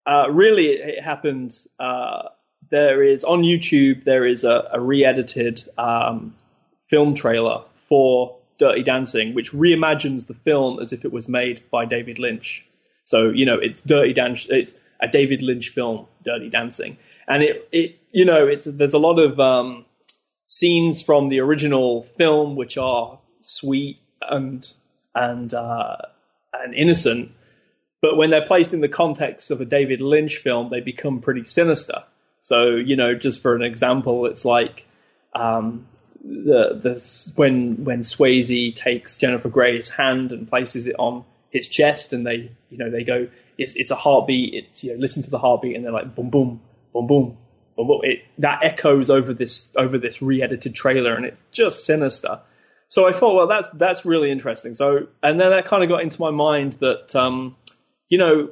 [0.05, 1.55] uh, really, it, it happened.
[2.69, 6.35] there is on YouTube there is a, a re-edited um,
[6.87, 11.85] film trailer for Dirty Dancing, which reimagines the film as if it was made by
[11.85, 12.65] David Lynch.
[13.03, 14.47] So you know, it's Dirty Dance.
[14.49, 18.99] It's a David Lynch film, Dirty Dancing, and it it you know it's there's a
[18.99, 19.85] lot of um,
[20.45, 24.67] scenes from the original film which are sweet and
[25.13, 25.97] and uh,
[26.63, 27.31] and innocent,
[28.01, 31.43] but when they're placed in the context of a David Lynch film, they become pretty
[31.43, 32.03] sinister.
[32.41, 34.85] So you know, just for an example, it's like
[35.33, 35.87] um,
[36.23, 42.13] the the when when Swayze takes Jennifer Grey's hand and places it on his chest,
[42.13, 44.53] and they, you know, they go, it's it's a heartbeat.
[44.53, 46.61] It's you know, listen to the heartbeat, and they're like boom, boom,
[46.93, 47.37] boom, boom,
[47.75, 48.01] boom, boom.
[48.03, 52.39] It that echoes over this over this re-edited trailer, and it's just sinister.
[52.89, 54.73] So I thought, well, that's that's really interesting.
[54.73, 57.55] So, and then that kind of got into my mind that, um,
[58.09, 58.49] you know,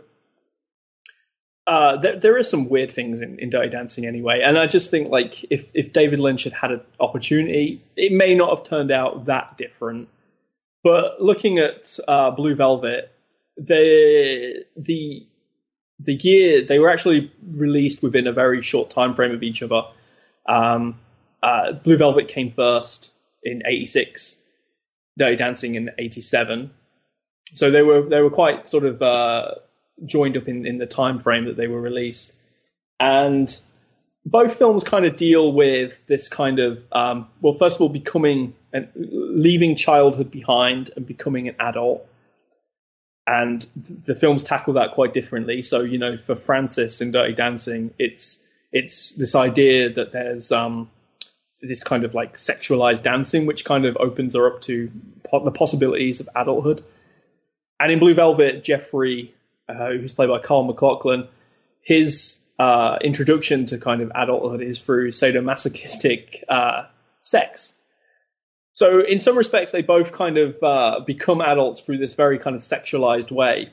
[1.68, 4.92] uh, there, there is some weird things in, in Dirty Dancing anyway, and I just
[4.92, 8.92] think like if if David Lynch had had an opportunity, it may not have turned
[8.92, 10.10] out that different.
[10.84, 13.12] But looking at uh, Blue Velvet,
[13.58, 15.26] the the
[16.00, 19.84] the year they were actually released within a very short time frame of each other.
[20.46, 21.00] Um,
[21.42, 23.15] uh, Blue Velvet came first
[23.46, 24.44] in '86,
[25.18, 26.72] Dirty Dancing in '87.
[27.54, 29.56] So they were they were quite sort of uh,
[30.06, 32.38] joined up in, in the time frame that they were released,
[33.00, 33.56] and
[34.26, 38.56] both films kind of deal with this kind of um, well, first of all, becoming
[38.74, 42.06] and leaving childhood behind and becoming an adult.
[43.28, 43.66] And
[44.06, 45.62] the films tackle that quite differently.
[45.62, 50.90] So you know, for Frances in Dirty Dancing, it's it's this idea that there's um,
[51.68, 54.92] this kind of like sexualized dancing, which kind of opens her up to
[55.24, 56.84] po- the possibilities of adulthood.
[57.80, 59.34] And in Blue Velvet, Jeffrey,
[59.68, 61.28] uh, who's played by Kyle MacLachlan,
[61.82, 66.84] his uh, introduction to kind of adulthood is through sadomasochistic uh,
[67.22, 67.80] sex.
[68.74, 72.56] So, in some respects, they both kind of uh, become adults through this very kind
[72.56, 73.72] of sexualized way,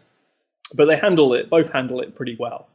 [0.75, 2.69] but they handle it, both handle it pretty well.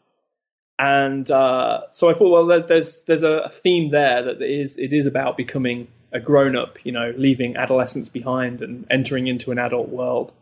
[0.80, 4.94] And uh, so I thought, well, there's there's a theme there that it is it
[4.94, 9.60] is about becoming a grown up, you know, leaving adolescence behind and entering into an
[9.60, 10.34] adult world.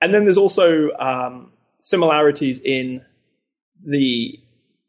[0.00, 3.04] And then there's also um, similarities in
[3.84, 4.38] the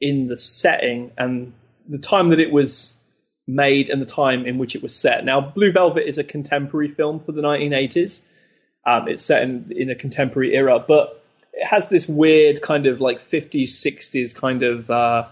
[0.01, 1.53] in the setting and
[1.87, 3.01] the time that it was
[3.47, 5.23] made and the time in which it was set.
[5.25, 8.25] Now, Blue Velvet is a contemporary film for the 1980s.
[8.85, 11.22] Um, it's set in, in a contemporary era, but
[11.63, 15.27] it has this weird kind of like 50s, 60s kind of uh,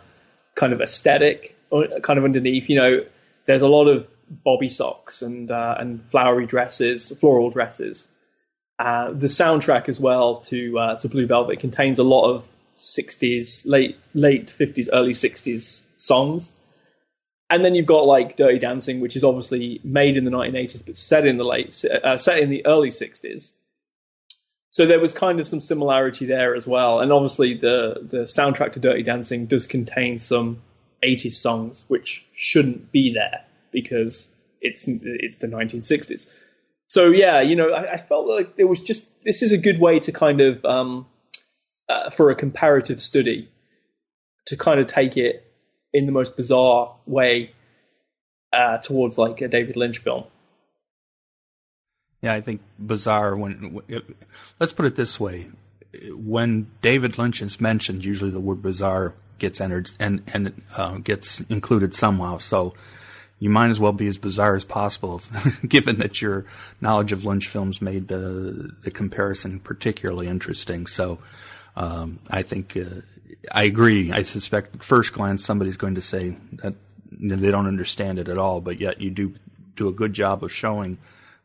[0.56, 1.58] kind of aesthetic.
[1.72, 3.06] uh, kind of underneath, you know,
[3.46, 8.14] there's a lot of bobby socks and uh, and flowery dresses, floral dresses.
[8.80, 13.68] Uh, the soundtrack as well to uh, to Blue Velvet contains a lot of 60s,
[13.68, 16.56] late late 50s, early 60s songs.
[17.50, 20.96] And then you've got like Dirty Dancing, which is obviously made in the 1980s, but
[20.96, 23.58] set in the late, uh, set in the early 60s.
[24.72, 27.02] So there was kind of some similarity there as well.
[27.02, 30.62] And obviously the the soundtrack to Dirty Dancing does contain some
[31.04, 36.32] 80s songs, which shouldn't be there because it's it's the 1960s.
[36.88, 39.80] So yeah, you know, I, I felt like there was just this is a good
[39.80, 41.06] way to kind of um,
[41.90, 43.50] uh, for a comparative study
[44.48, 45.46] to kind of take it
[45.94, 47.52] in the most bizarre way
[48.54, 50.24] uh, towards like a David Lynch film.
[52.22, 53.36] Yeah, I think bizarre.
[53.36, 53.82] When,
[54.60, 55.50] let's put it this way:
[56.12, 61.42] when David Lynch is mentioned, usually the word bizarre gets entered and and uh, gets
[61.42, 62.38] included somehow.
[62.38, 62.74] So
[63.40, 65.22] you might as well be as bizarre as possible,
[65.68, 66.46] given that your
[66.80, 70.86] knowledge of Lynch films made the the comparison particularly interesting.
[70.86, 71.20] So
[71.76, 73.02] um, I think uh,
[73.52, 74.12] I agree.
[74.12, 76.76] I suspect at first glance somebody's going to say that
[77.18, 79.34] you know, they don't understand it at all, but yet you do
[79.76, 81.00] do a good job of showing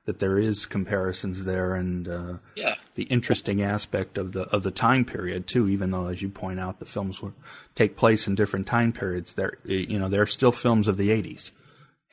[0.06, 2.76] that there is comparisons there and uh, yeah.
[2.94, 5.68] the interesting aspect of the of the time period too.
[5.68, 7.34] Even though, as you point out, the films will
[7.74, 9.34] take place in different time periods.
[9.34, 11.50] There, you know, there are still films of the '80s.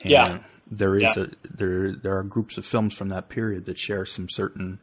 [0.00, 0.38] And yeah,
[0.70, 1.24] there is yeah.
[1.24, 4.80] a there there are groups of films from that period that share some certain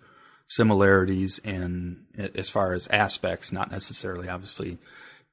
[0.48, 2.06] similarities and
[2.36, 4.78] as far as aspects, not necessarily obviously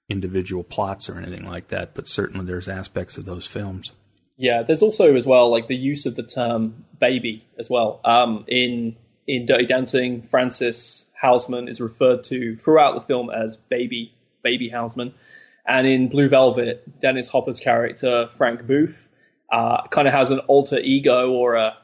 [0.08, 3.92] individual plots or anything like that, but certainly there's aspects of those films.
[4.38, 8.00] Yeah, there's also as well like the use of the term baby as well.
[8.04, 14.14] Um, in in Dirty Dancing, Frances Houseman is referred to throughout the film as baby
[14.42, 15.12] baby Houseman,
[15.66, 19.08] and in Blue Velvet, Dennis Hopper's character Frank Booth
[19.50, 21.76] uh, kind of has an alter ego or a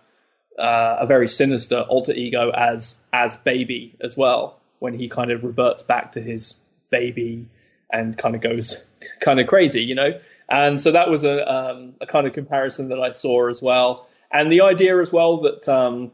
[0.56, 5.42] uh, a very sinister alter ego as as baby as well when he kind of
[5.42, 7.48] reverts back to his baby
[7.90, 8.86] and kind of goes
[9.20, 10.20] kind of crazy, you know.
[10.48, 14.08] And so that was a, um, a kind of comparison that I saw as well.
[14.32, 16.10] And the idea as well that um,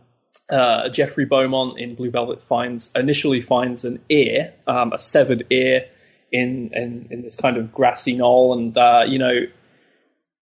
[0.50, 5.86] uh, Jeffrey Beaumont in Blue Velvet finds initially finds an ear, um, a severed ear
[6.32, 9.46] in, in, in this kind of grassy knoll, and uh, you know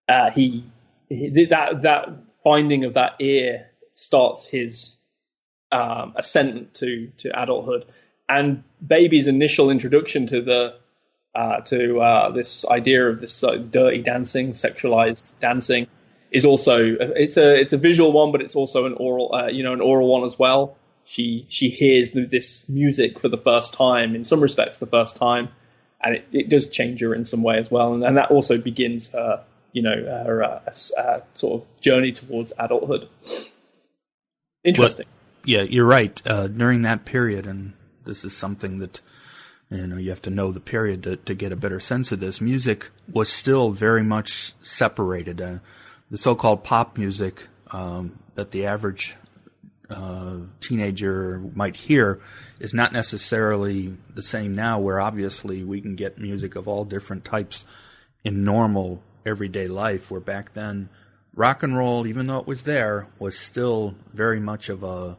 [0.09, 0.65] uh, he,
[1.09, 5.01] he, that that finding of that ear starts his
[5.73, 7.85] um, ascent to to adulthood.
[8.29, 10.75] And Baby's initial introduction to the
[11.35, 15.87] uh, to uh, this idea of this uh, dirty dancing, sexualized dancing,
[16.31, 19.63] is also it's a it's a visual one, but it's also an oral uh, you
[19.63, 20.77] know an oral one as well.
[21.05, 25.17] She she hears the, this music for the first time, in some respects, the first
[25.17, 25.49] time,
[26.03, 28.61] and it, it does change her in some way as well, and, and that also
[28.61, 29.95] begins her you know
[30.27, 30.61] her uh,
[30.99, 33.09] uh, sort of journey towards adulthood.
[34.65, 35.07] Interesting.
[35.07, 36.21] Well, yeah, you're right.
[36.25, 37.75] during that period, and
[38.05, 39.01] this is something that
[39.71, 42.21] you know you have to know the period to, to get a better sense of
[42.21, 42.41] this.
[42.41, 45.41] Music was still very much separated.
[45.41, 45.59] Uh,
[46.11, 49.17] the so-called pop music um, that the average
[49.91, 52.21] uh, teenager might hear
[52.61, 57.25] is not necessarily the same now where obviously we can get music of all different
[57.25, 57.65] types
[58.25, 60.89] in normal everyday life where back then
[61.35, 65.17] rock and roll even though it was there was still very much of a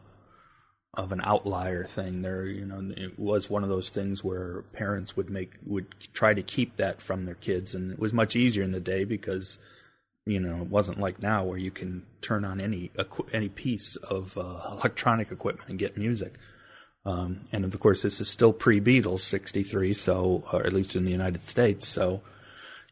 [0.94, 2.22] of an outlier thing.
[2.22, 6.34] There, you know, it was one of those things where parents would make would try
[6.34, 9.58] to keep that from their kids, and it was much easier in the day because
[10.26, 12.90] you know it wasn't like now where you can turn on any
[13.32, 16.34] any piece of uh, electronic equipment and get music.
[17.06, 21.04] Um, and of course, this is still pre Beatles, '63, so or at least in
[21.04, 21.86] the United States.
[21.86, 22.20] So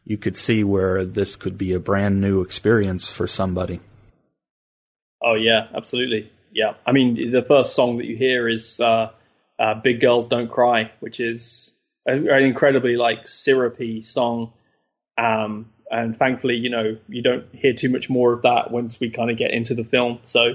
[0.05, 3.81] you could see where this could be a brand new experience for somebody.
[5.21, 9.11] Oh yeah, absolutely yeah, I mean, the first song that you hear is uh,
[9.57, 11.75] uh, "Big Girls Don't Cry," which is
[12.05, 14.53] an incredibly like syrupy song.
[15.17, 19.09] Um, and thankfully, you know, you don't hear too much more of that once we
[19.09, 20.19] kind of get into the film.
[20.23, 20.53] So,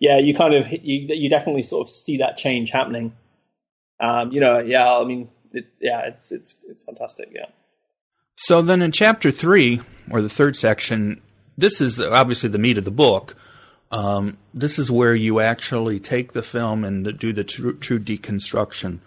[0.00, 3.14] yeah, you kind of you, you definitely sort of see that change happening.
[4.00, 7.30] Um, you know, yeah, I mean, it, yeah, it's it's it's fantastic.
[7.32, 7.46] Yeah.
[8.36, 9.80] So then, in chapter three
[10.10, 11.20] or the third section,
[11.56, 13.36] this is obviously the meat of the book.
[13.92, 19.00] Um, this is where you actually take the film and do the true, true deconstruction,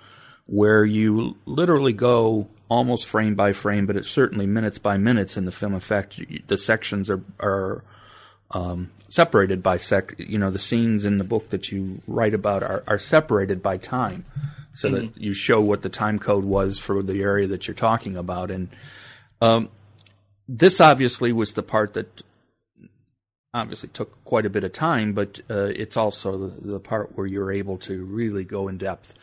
[0.46, 5.46] where you literally go almost frame by frame, but it's certainly minutes by minutes in
[5.46, 5.74] the film.
[5.74, 7.84] In fact, the sections are are
[8.52, 10.14] um, separated by sec.
[10.20, 13.78] You know, the scenes in the book that you write about are, are separated by
[13.78, 14.24] time,
[14.76, 14.98] so mm-hmm.
[14.98, 18.52] that you show what the time code was for the area that you're talking about.
[18.52, 18.70] And
[19.42, 19.70] um,
[20.48, 22.22] this obviously was the part that
[23.56, 27.26] obviously took quite a bit of time, but uh, it's also the, the, part where
[27.26, 29.16] you're able to really go in depth.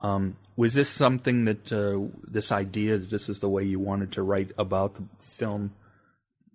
[0.00, 4.12] Um, was this something that uh, this idea that this is the way you wanted
[4.12, 5.74] to write about the film?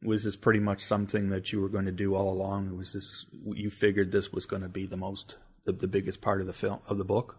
[0.03, 2.77] Was this pretty much something that you were going to do all along?
[2.77, 6.41] Was this you figured this was going to be the most the, the biggest part
[6.41, 7.37] of the film of the book?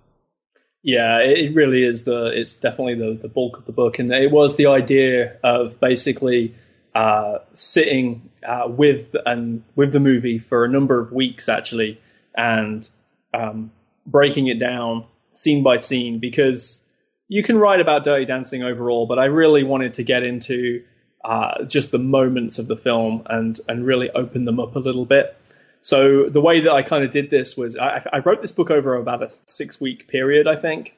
[0.83, 2.27] Yeah, it really is the.
[2.27, 6.55] It's definitely the the bulk of the book, and it was the idea of basically
[6.97, 12.01] uh, sitting uh, with and with the movie for a number of weeks actually,
[12.34, 12.88] and
[13.34, 13.70] um,
[14.07, 16.88] breaking it down scene by scene because
[17.28, 20.84] you can write about Dirty Dancing overall, but I really wanted to get into
[21.22, 25.05] uh, just the moments of the film and and really open them up a little
[25.05, 25.36] bit.
[25.82, 28.70] So the way that I kind of did this was I, I wrote this book
[28.70, 30.97] over about a six week period, I think,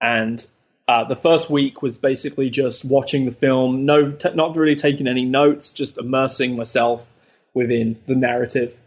[0.00, 0.46] and
[0.88, 5.06] uh, the first week was basically just watching the film, no, t- not really taking
[5.06, 7.14] any notes, just immersing myself
[7.52, 8.80] within the narrative.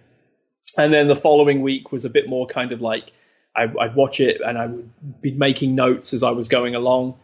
[0.80, 3.12] And then the following week was a bit more kind of like
[3.56, 7.16] I, would watch it and I would be making notes as I was going along,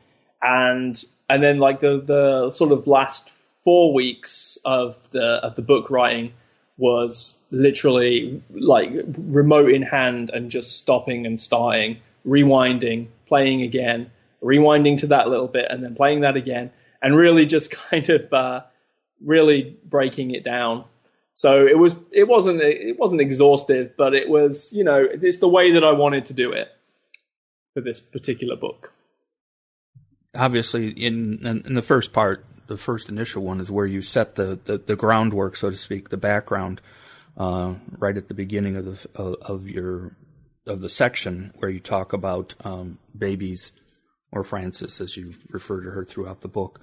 [0.42, 3.30] and and then like the the sort of last
[3.64, 6.34] four weeks of the of the book writing
[6.78, 11.98] was literally like remote in hand and just stopping and starting,
[12.28, 14.12] rewinding, playing again,
[14.44, 16.72] rewinding to that little bit and then playing that again
[17.02, 18.62] and really just kind of uh,
[19.24, 20.86] really breaking it down.
[21.34, 25.48] So it was it wasn't it wasn't exhaustive, but it was you know it's the
[25.48, 26.68] way that I wanted to do it
[27.76, 28.92] for this particular book.
[30.34, 34.58] Obviously, in in the first part, the first initial one is where you set the
[34.66, 36.82] the, the groundwork, so to speak, the background,
[37.38, 40.16] uh, right at the beginning of the of, of your
[40.66, 43.72] of the section where you talk about um, babies
[44.32, 46.80] or Frances, as you refer to her throughout the book,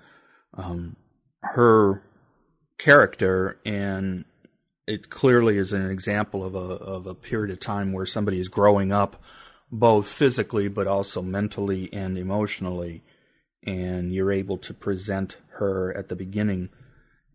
[0.54, 0.96] um,
[1.42, 2.02] her
[2.78, 4.24] character, and
[4.86, 8.48] it clearly is an example of a of a period of time where somebody is
[8.48, 9.22] growing up,
[9.70, 13.02] both physically but also mentally and emotionally,
[13.62, 16.68] and you're able to present her at the beginning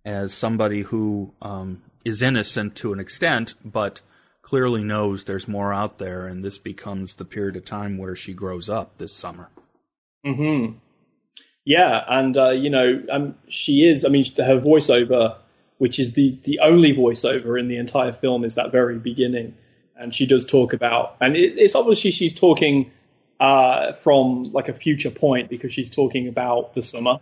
[0.05, 4.01] as somebody who um, is innocent to an extent, but
[4.41, 8.33] clearly knows there's more out there, and this becomes the period of time where she
[8.33, 9.49] grows up this summer.
[10.23, 10.73] Hmm.
[11.65, 14.05] Yeah, and uh, you know, um, she is.
[14.05, 15.35] I mean, her voiceover,
[15.77, 19.55] which is the the only voiceover in the entire film, is that very beginning,
[19.95, 22.91] and she does talk about, and it, it's obviously she's talking
[23.39, 27.19] uh, from like a future point because she's talking about the summer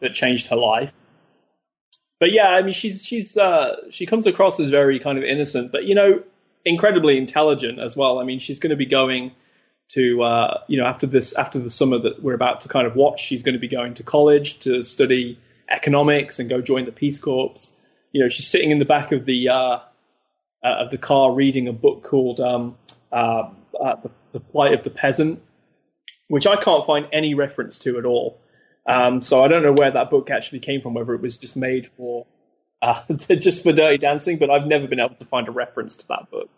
[0.00, 0.92] that changed her life.
[2.18, 5.72] But yeah, I mean, she's she's uh, she comes across as very kind of innocent,
[5.72, 6.22] but you know,
[6.64, 8.18] incredibly intelligent as well.
[8.18, 9.32] I mean, she's going to be going
[9.94, 12.94] to uh, you know after this after the summer that we're about to kind of
[12.94, 15.38] watch, she's going to be going to college to study
[15.68, 17.74] economics and go join the Peace Corps.
[18.12, 19.80] You know, she's sitting in the back of the uh, uh,
[20.62, 22.76] of the car reading a book called um,
[23.12, 23.96] uh, uh,
[24.32, 25.42] the, Plight of the Peasant,
[26.28, 28.40] which I can't find any reference to at all.
[28.86, 31.56] Um, so I don't know where that book actually came from, whether it was just
[31.56, 32.26] made for
[32.82, 33.02] uh,
[33.38, 36.30] just for Dirty Dancing, but I've never been able to find a reference to that
[36.30, 36.48] book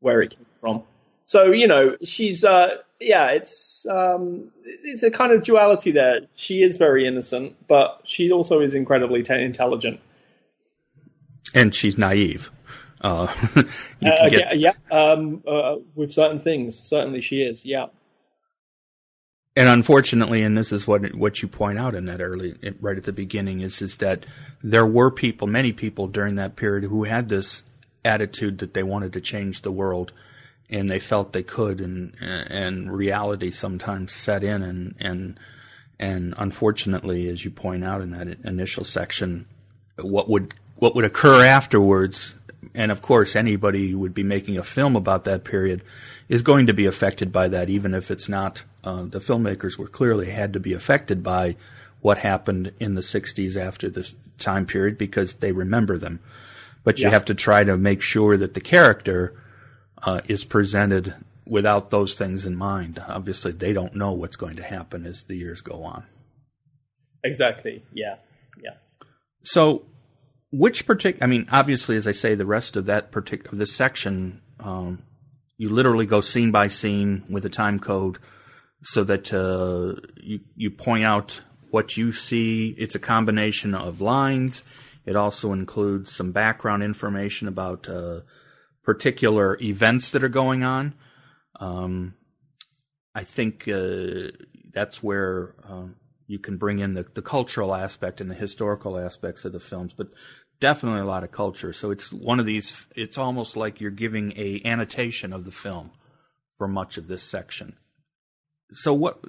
[0.00, 0.82] where it came from.
[1.30, 6.22] So you know, she's uh, yeah, it's um, it's a kind of duality there.
[6.34, 10.00] She is very innocent, but she also is incredibly t- intelligent,
[11.54, 12.50] and she's naive.
[13.00, 13.62] Uh, uh,
[14.28, 14.58] get...
[14.58, 17.64] Yeah, yeah um, uh, with certain things, certainly she is.
[17.64, 17.86] Yeah.
[19.54, 23.04] And unfortunately, and this is what what you point out in that early, right at
[23.04, 24.26] the beginning, is is that
[24.64, 27.62] there were people, many people during that period, who had this
[28.04, 30.12] attitude that they wanted to change the world
[30.70, 35.40] and they felt they could, and and reality sometimes set in, and and
[35.98, 39.46] and unfortunately, as you point out in that initial section,
[40.00, 42.34] what would what would occur afterwards,
[42.74, 45.82] and of course, anybody who would be making a film about that period
[46.28, 48.64] is going to be affected by that, even if it's not.
[48.82, 51.56] Uh, the filmmakers were clearly had to be affected by
[52.00, 56.20] what happened in the 60s after this time period because they remember them.
[56.82, 57.10] But you yeah.
[57.12, 59.34] have to try to make sure that the character
[60.02, 61.14] uh, is presented
[61.46, 63.02] without those things in mind.
[63.08, 66.04] Obviously, they don't know what's going to happen as the years go on.
[67.24, 67.82] Exactly.
[67.92, 68.16] Yeah.
[68.62, 68.74] Yeah.
[69.42, 69.84] So,
[70.52, 71.24] which particular?
[71.24, 75.02] I mean, obviously, as I say, the rest of that particular this section, um,
[75.58, 78.18] you literally go scene by scene with a time code,
[78.82, 82.74] so that uh, you you point out what you see.
[82.78, 84.62] It's a combination of lines.
[85.04, 87.88] It also includes some background information about.
[87.88, 88.20] Uh,
[88.84, 90.94] particular events that are going on.
[91.58, 92.14] Um,
[93.14, 94.30] I think uh,
[94.72, 95.86] that's where uh,
[96.26, 99.92] you can bring in the, the cultural aspect and the historical aspects of the films,
[99.96, 100.08] but
[100.60, 101.72] definitely a lot of culture.
[101.72, 102.86] So it's one of these.
[102.94, 105.90] It's almost like you're giving a annotation of the film
[106.56, 107.76] for much of this section.
[108.74, 109.24] So what?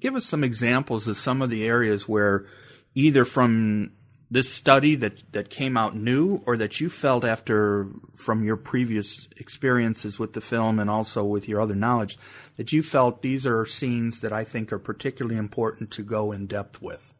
[0.00, 2.46] Give us some examples of some of the areas where
[2.94, 3.92] either from
[4.30, 9.26] this study that, that came out new or that you felt after from your previous
[9.36, 12.16] experiences with the film and also with your other knowledge
[12.56, 16.46] that you felt these are scenes that I think are particularly important to go in
[16.46, 17.12] depth with?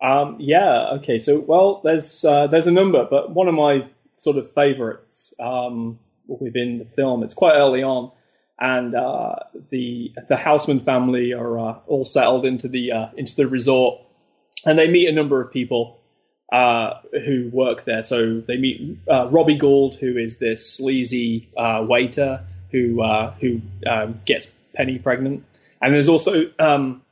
[0.00, 1.18] Um, yeah, okay.
[1.18, 5.98] So, well, there's uh, there's a number, but one of my sort of favorites um,
[6.28, 8.12] within the film, it's quite early on,
[8.60, 9.34] and uh,
[9.70, 14.00] the the Houseman family are uh, all settled into the uh, into the resort
[14.64, 16.00] and they meet a number of people
[16.52, 16.94] uh,
[17.24, 18.02] who work there.
[18.02, 23.60] So they meet uh, Robbie Gould, who is this sleazy uh, waiter who uh, who
[23.86, 25.44] um, gets Penny pregnant,
[25.80, 27.02] and there's also um,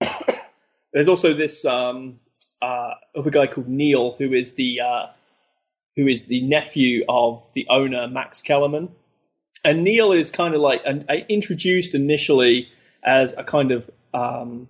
[0.92, 2.20] there's also this um,
[2.60, 5.06] uh, other guy called Neil, who is the uh,
[5.96, 8.90] who is the nephew of the owner Max Kellerman,
[9.64, 12.68] and Neil is kind of like an, introduced initially
[13.02, 14.68] as a kind of um,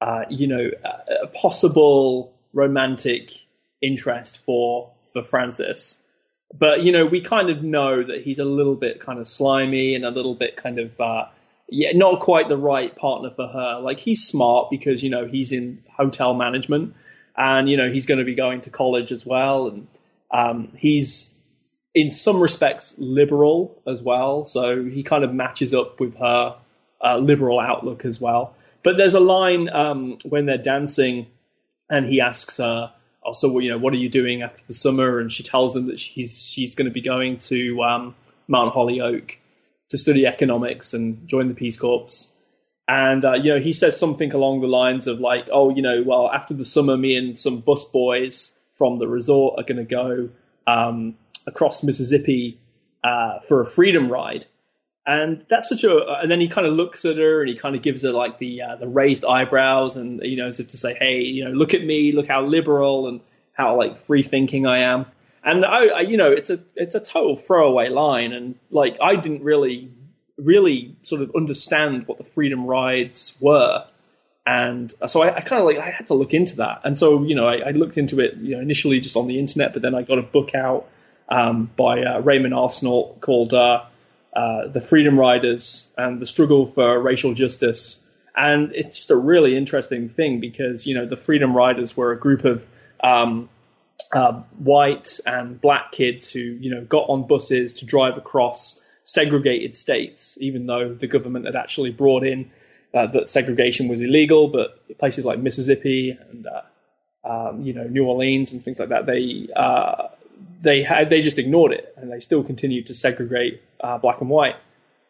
[0.00, 3.32] uh, you know, a, possible romantic
[3.82, 6.04] interest for for Frances.
[6.56, 9.94] But you know, we kind of know that he's a little bit kind of slimy
[9.94, 11.26] and a little bit kind of uh,
[11.68, 13.80] yeah, not quite the right partner for her.
[13.80, 16.94] Like he's smart because you know he's in hotel management,
[17.36, 19.86] and you know he's going to be going to college as well, and
[20.30, 21.38] um, he's
[21.94, 24.44] in some respects liberal as well.
[24.44, 26.56] So he kind of matches up with her
[27.04, 28.54] uh, liberal outlook as well.
[28.82, 31.26] But there's a line um, when they're dancing,
[31.90, 32.92] and he asks her,
[33.24, 35.86] "Oh, so you know, what are you doing after the summer?" And she tells him
[35.86, 38.14] that she's she's going to be going to um,
[38.46, 39.38] Mount Holyoke
[39.88, 42.34] to study economics and join the Peace Corps.
[42.86, 46.02] And uh, you know, he says something along the lines of like, "Oh, you know,
[46.06, 49.84] well, after the summer, me and some bus boys from the resort are going to
[49.84, 50.30] go
[50.66, 51.16] um,
[51.46, 52.58] across Mississippi
[53.02, 54.46] uh, for a freedom ride."
[55.08, 57.74] And that's such a and then he kind of looks at her and he kind
[57.74, 60.76] of gives her like the uh, the raised eyebrows and you know as if to
[60.76, 63.22] say hey you know look at me look how liberal and
[63.54, 65.06] how like free thinking i am.
[65.42, 68.34] And I, I, you know it's a it's a total throwaway line.
[68.34, 69.90] And like i didn't really
[70.36, 73.86] really sort of understand what the freedom rides were.
[74.46, 77.22] And so I, I kind of like I had to look into that, and so
[77.22, 79.80] you know I, I, looked into it you know initially just on the internet, but
[79.80, 80.86] then I got a book out
[81.28, 83.84] um, by uh, Raymond Arsenault called uh,
[84.38, 88.08] uh, the Freedom Riders and the struggle for racial justice.
[88.36, 92.16] And it's just a really interesting thing because, you know, the Freedom Riders were a
[92.16, 92.64] group of
[93.02, 93.48] um,
[94.12, 99.74] uh, white and black kids who, you know, got on buses to drive across segregated
[99.74, 102.48] states, even though the government had actually brought in
[102.94, 104.46] uh, that segregation was illegal.
[104.46, 106.62] But places like Mississippi and, uh,
[107.28, 110.10] um, you know, New Orleans and things like that, they uh,
[110.62, 114.30] they had they just ignored it and they still continued to segregate uh, black and
[114.30, 114.56] white.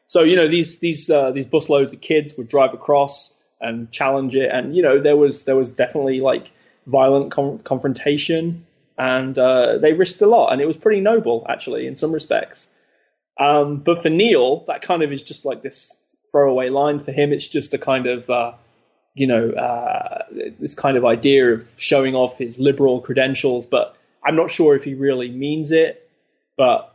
[0.07, 4.35] So you know these these uh, these busloads of kids would drive across and challenge
[4.35, 6.51] it, and you know there was there was definitely like
[6.87, 8.67] violent com- confrontation,
[8.97, 12.73] and uh, they risked a lot, and it was pretty noble actually in some respects.
[13.39, 16.03] Um, but for Neil, that kind of is just like this
[16.33, 17.33] throwaway line for him.
[17.33, 18.53] It's just a kind of uh,
[19.15, 20.23] you know uh,
[20.59, 23.95] this kind of idea of showing off his liberal credentials, but
[24.25, 26.09] I'm not sure if he really means it,
[26.57, 26.95] but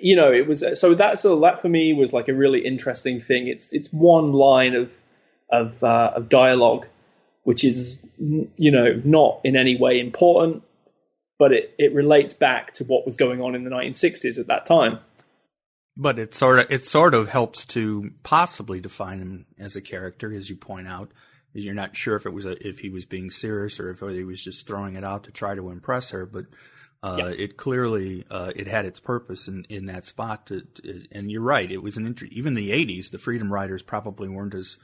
[0.00, 3.20] you know, it was so that so that for me was like a really interesting
[3.20, 3.48] thing.
[3.48, 4.92] It's it's one line of
[5.50, 6.86] of uh, of dialogue,
[7.44, 10.62] which is you know not in any way important,
[11.38, 14.66] but it it relates back to what was going on in the 1960s at that
[14.66, 14.98] time.
[15.96, 20.32] But it sort of it sort of helps to possibly define him as a character,
[20.32, 21.10] as you point out.
[21.54, 24.24] You're not sure if it was a, if he was being serious or if he
[24.24, 26.46] was just throwing it out to try to impress her, but
[27.02, 27.28] uh, yeah.
[27.28, 30.46] it clearly uh, it had its purpose in, in that spot.
[30.46, 33.10] To, to, and you're right, it was an int- even the '80s.
[33.10, 34.78] The Freedom Riders probably weren't as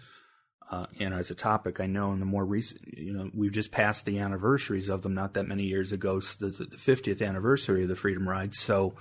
[0.70, 3.72] uh, and as a topic, I know in the more recent, you know, we've just
[3.72, 7.88] passed the anniversaries of them not that many years ago, the, the 50th anniversary of
[7.88, 8.58] the Freedom Rides.
[8.58, 8.94] So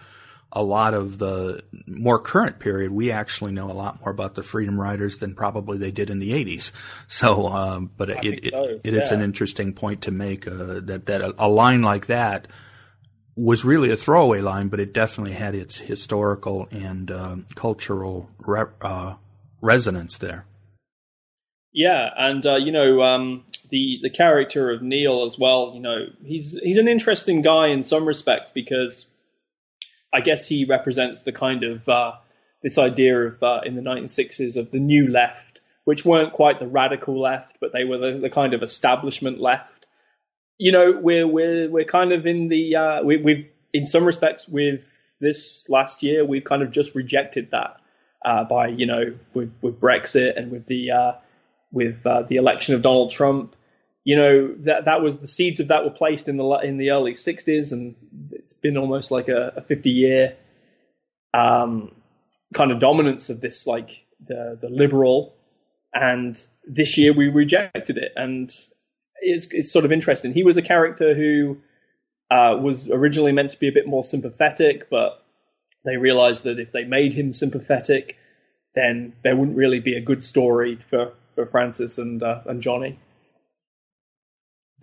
[0.54, 4.44] a lot of the more current period, we actually know a lot more about the
[4.44, 6.72] Freedom Riders than probably they did in the 80s.
[7.10, 8.80] So, um, but it, it, so.
[8.84, 12.48] it, it's an interesting point to make uh, that that a, a, line like that
[13.38, 18.66] was really a throwaway line, but it definitely had its historical and uh, cultural re-
[18.82, 19.16] uh,
[19.62, 20.46] resonance there.
[21.72, 25.74] Yeah, and uh, you know um, the the character of Neil as well.
[25.76, 29.14] You know, he's he's an interesting guy in some respects because
[30.12, 32.14] I guess he represents the kind of uh,
[32.64, 36.68] this idea of uh, in the 1960s of the new left, which weren't quite the
[36.68, 39.77] radical left, but they were the, the kind of establishment left.
[40.58, 44.48] You know, we're we're we're kind of in the uh, we, we've in some respects
[44.48, 47.80] with this last year we've kind of just rejected that
[48.24, 51.12] uh, by you know with with Brexit and with the uh,
[51.72, 53.56] with uh, the election of Donald Trump.
[54.04, 56.92] You know that that was the seeds of that were placed in the in the
[56.92, 57.96] early '60s, and
[58.32, 60.36] it's been almost like a, a 50 year
[61.34, 61.92] um,
[62.54, 65.36] kind of dominance of this like the the liberal.
[65.94, 68.50] And this year we rejected it, and
[69.22, 70.34] it's, it's sort of interesting.
[70.34, 71.58] He was a character who
[72.30, 75.24] uh, was originally meant to be a bit more sympathetic, but
[75.86, 78.18] they realized that if they made him sympathetic,
[78.76, 83.00] then there wouldn't really be a good story for, for Frances and uh, and Johnny.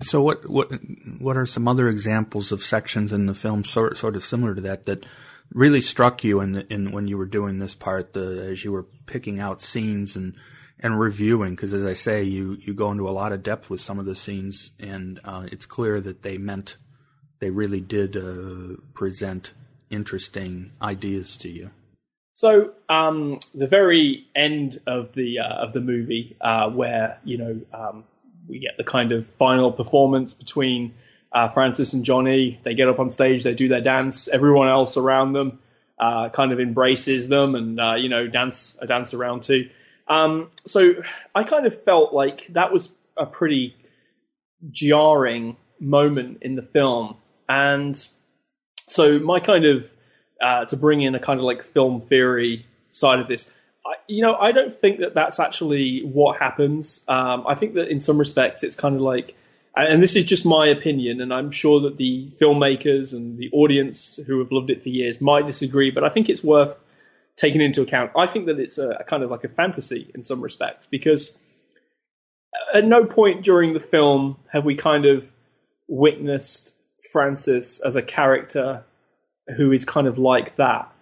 [0.02, 0.70] So what what
[1.18, 4.60] what are some other examples of sections in the film sort sort of similar to
[4.62, 5.06] that that
[5.52, 8.72] really struck you in the in when you were doing this part the as you
[8.72, 10.34] were picking out scenes and
[10.80, 13.80] and reviewing because as I say you you go into a lot of depth with
[13.80, 16.76] some of the scenes and uh, it's clear that they meant
[17.40, 19.52] they really did uh, present
[19.90, 21.70] interesting ideas to you.
[22.34, 27.60] So um, the very end of the uh, of the movie, uh, where you know
[27.72, 28.04] um,
[28.48, 30.94] we get the kind of final performance between
[31.32, 32.58] uh, Frances and Johnny.
[32.64, 34.28] They get up on stage, they do their dance.
[34.28, 35.60] Everyone else around them
[35.98, 39.70] uh, kind of embraces them, and you know dance a dance around too.
[40.06, 40.94] Um, so
[41.34, 43.74] I kind of felt like that was a pretty
[44.70, 47.16] jarring moment in the film,
[47.48, 47.96] and
[48.76, 49.90] so my kind of
[50.40, 53.52] uh, to bring in a kind of like film theory side of this.
[53.86, 57.04] I, you know, I don't think that that's actually what happens.
[57.08, 59.34] Um, I think that in some respects, it's kind of like,
[59.76, 64.20] and this is just my opinion, and I'm sure that the filmmakers and the audience
[64.26, 66.80] who have loved it for years might disagree, but I think it's worth
[67.36, 68.12] taking into account.
[68.16, 71.38] I think that it's a, a kind of like a fantasy in some respects because
[72.72, 75.32] at no point during the film have we kind of
[75.88, 76.78] witnessed
[77.12, 78.84] Frances as a character
[79.56, 80.92] who is kind of like that.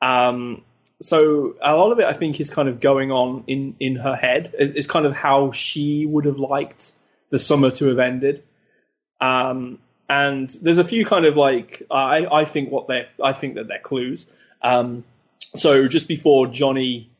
[0.00, 0.62] Um,
[1.00, 4.14] so a lot of it, I think, is kind of going on in in her
[4.14, 4.54] head.
[4.58, 6.92] It's kind of how she would have liked
[7.30, 8.42] the summer to have ended.
[9.20, 13.56] Um, and there's a few kind of like I, I think what they I think
[13.56, 14.32] that they're clues.
[14.62, 15.04] Um,
[15.54, 17.10] so just before Johnny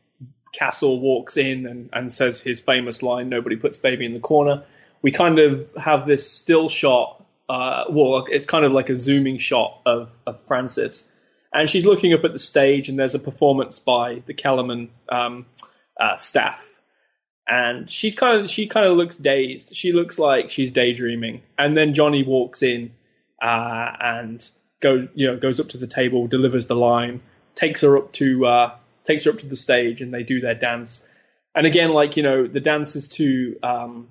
[0.53, 4.63] Castle walks in and, and says his famous line, "Nobody puts baby in the corner,"
[5.01, 9.37] we kind of have this still shot uh, well, it's kind of like a zooming
[9.37, 11.11] shot of, of Frances.
[11.53, 15.45] And she's looking up at the stage, and there's a performance by the Kellerman um,
[15.99, 16.81] uh, staff.
[17.47, 19.75] And she's kind of she kind of looks dazed.
[19.75, 21.43] She looks like she's daydreaming.
[21.57, 22.91] And then Johnny walks in
[23.39, 24.49] uh, and
[24.81, 27.21] goes you know goes up to the table, delivers the line,
[27.55, 30.55] takes her up to uh, takes her up to the stage, and they do their
[30.55, 31.09] dance.
[31.53, 34.07] And again, like you know, the dance is to um,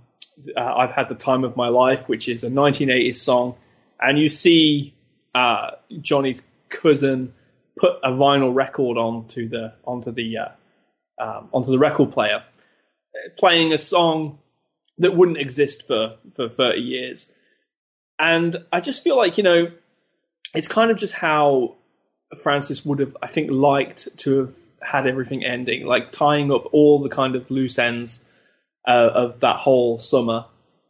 [0.57, 3.57] uh, I've Had the Time of My Life, which is a 1980s song.
[4.01, 4.95] And you see
[5.35, 7.33] uh, Johnny's cousin
[7.79, 10.49] put a vinyl record onto the onto the uh,
[11.19, 12.43] um, onto the record player,
[13.39, 14.39] playing a song
[14.99, 17.35] that wouldn't exist for for 30 years.
[18.19, 19.71] And I just feel like you know,
[20.55, 21.77] it's kind of just how
[22.41, 27.03] Frances would have, I think, liked to have had everything ending, like tying up all
[27.03, 28.25] the kind of loose ends
[28.87, 30.47] uh, of that whole summer.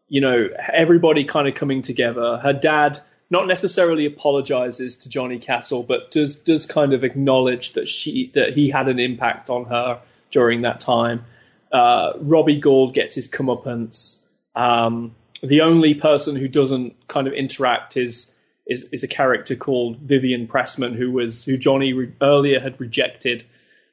[0.08, 2.38] You know, everybody kind of coming together.
[2.38, 2.98] Her dad
[3.30, 8.54] not necessarily apologizes to Johnny Castle, but does does kind of acknowledge that she that
[8.54, 11.24] he had an impact on her during that time.
[11.72, 14.28] Uh, Robbie Gould gets his comeuppance.
[14.54, 18.33] Um, the only person who doesn't kind of interact is
[18.66, 23.44] is, is a character called Vivian Pressman, who was who Johnny re- earlier had rejected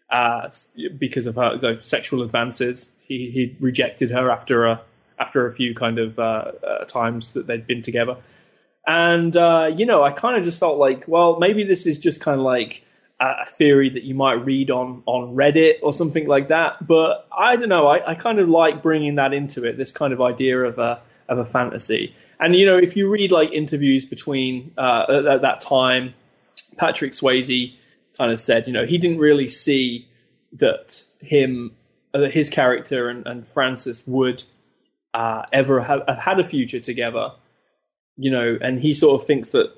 [0.10, 0.50] uh,
[0.98, 2.92] because of her sexual advances.
[3.08, 4.82] He, he rejected her after a
[5.20, 8.18] after a few kind of uh, uh, times that they'd been together.
[8.88, 12.22] And uh, you know, I kind of just felt like, well, maybe this is just
[12.22, 12.84] kind of like
[13.20, 16.86] a theory that you might read on on Reddit or something like that.
[16.86, 17.88] But I don't know.
[17.88, 19.78] I, I kind of like bringing that into it.
[19.78, 21.02] This kind of idea of a
[21.32, 22.14] of a fantasy.
[22.40, 26.14] And you know, if you read like interviews between uh, at, at that time,
[26.78, 27.74] Patrick Swayze
[28.18, 30.08] kind of said, you know, he didn't really see
[30.54, 31.72] that him,
[32.14, 34.44] uh, his character and, and Frances would
[35.14, 37.32] uh, ever have, have, had a future together,
[38.18, 39.74] you know, and he sort of thinks that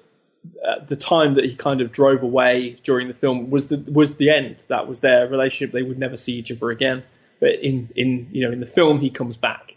[0.68, 4.18] at the time that he kind of drove away during the film was the was
[4.18, 4.64] the end.
[4.68, 5.72] That was their relationship.
[5.72, 7.04] They would never see each other again.
[7.39, 9.76] But in in you know in the film he comes back.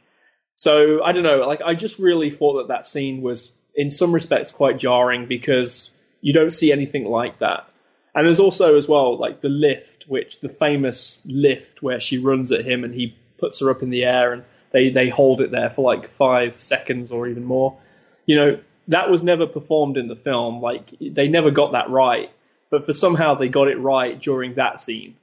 [0.56, 1.46] So I don't know.
[1.46, 5.96] Like I just really thought that that scene was in some respects quite jarring because
[6.20, 7.68] you don't see anything like that
[8.16, 12.50] and there's also as well like the lift, which the famous lift where she runs
[12.50, 14.42] at him and he puts her up in the air and
[14.72, 17.76] they they hold it there for like five seconds or even more.
[18.24, 20.62] You know, that was never performed in the film.
[20.62, 22.30] Like they never got that right,
[22.70, 25.16] but for somehow they got it right during that scene,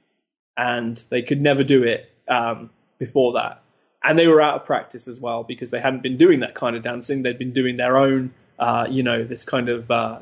[0.56, 2.70] and they could never do it um,
[3.00, 3.60] before that.
[4.04, 6.76] And they were out of practice as well because they hadn't been doing that kind
[6.76, 7.22] of dancing.
[7.22, 10.18] They'd been doing their own, uh, you know, this kind of uh,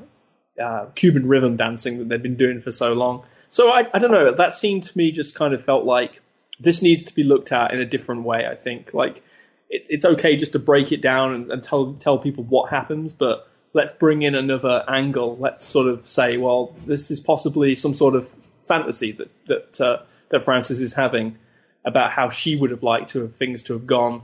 [0.62, 3.24] uh, Cuban rhythm dancing that they'd been doing for so long.
[3.48, 4.32] So I, I don't know.
[4.32, 6.20] That scene to me just kind of felt like
[6.60, 8.46] this needs to be looked at in a different way.
[8.46, 9.22] I think like
[9.68, 13.12] it, it's okay just to break it down and, and tell tell people what happens,
[13.12, 15.36] but let's bring in another angle.
[15.36, 18.28] Let's sort of say, well, this is possibly some sort of
[18.64, 21.38] fantasy that that uh, that Frances is having
[21.84, 24.22] about how she would have liked to have things to have gone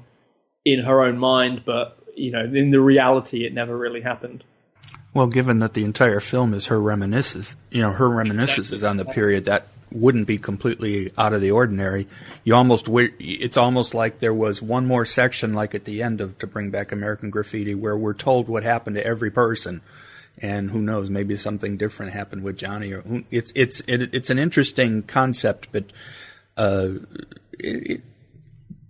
[0.64, 4.44] in her own mind, but you know, in the reality, it never really happened.
[5.14, 8.88] Well, given that the entire film is her reminiscences, you know, her reminiscences exactly.
[8.88, 12.06] on the period that wouldn't be completely out of the ordinary.
[12.44, 16.38] You almost it's almost like there was one more section, like at the end of
[16.38, 19.80] To Bring Back American Graffiti, where we're told what happened to every person,
[20.38, 22.92] and who knows, maybe something different happened with Johnny.
[22.92, 25.84] Or who, it's it's it, it's an interesting concept, but
[26.56, 26.90] uh,
[27.59, 28.00] it, it,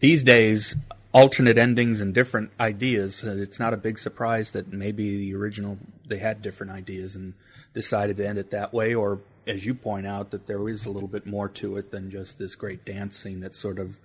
[0.01, 0.77] these days
[1.13, 3.25] alternate endings and different ideas.
[3.25, 7.35] Uh, it's not a big surprise that maybe the original they had different ideas and
[7.75, 10.91] decided to end it that way, or as you point out, that there is a
[10.91, 13.99] little bit more to it than just this great dance scene that sort of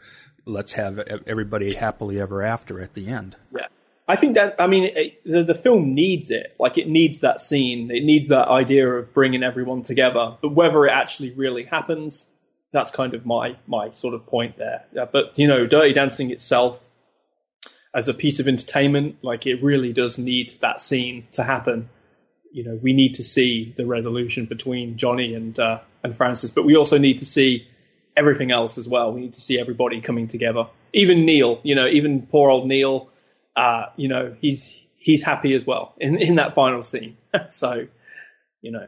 [0.45, 3.36] let's have everybody happily ever after at the end.
[3.51, 3.68] Yeah.
[4.05, 6.55] I think that I mean it, the the film needs it.
[6.59, 7.89] Like it needs that scene.
[7.89, 10.38] It needs that idea of bringing everyone together.
[10.41, 12.30] But whether it actually really happens,
[12.74, 14.84] that's kind of my my sort of point there.
[14.91, 16.89] Yeah, but you know, Dirty Dancing itself
[17.95, 21.89] as a piece of entertainment, like it really does need that scene to happen
[22.53, 26.63] you know we need to see the resolution between Johnny and uh, and Frances, but
[26.63, 27.67] we also need to see
[28.15, 29.11] everything else as well.
[29.11, 30.67] We need to see everybody coming together.
[30.93, 33.09] Even Neil, you know, even poor old Neil,
[33.55, 37.17] uh, you know, he's he's happy as well in in that final scene.
[37.49, 37.88] so,
[38.61, 38.88] you know.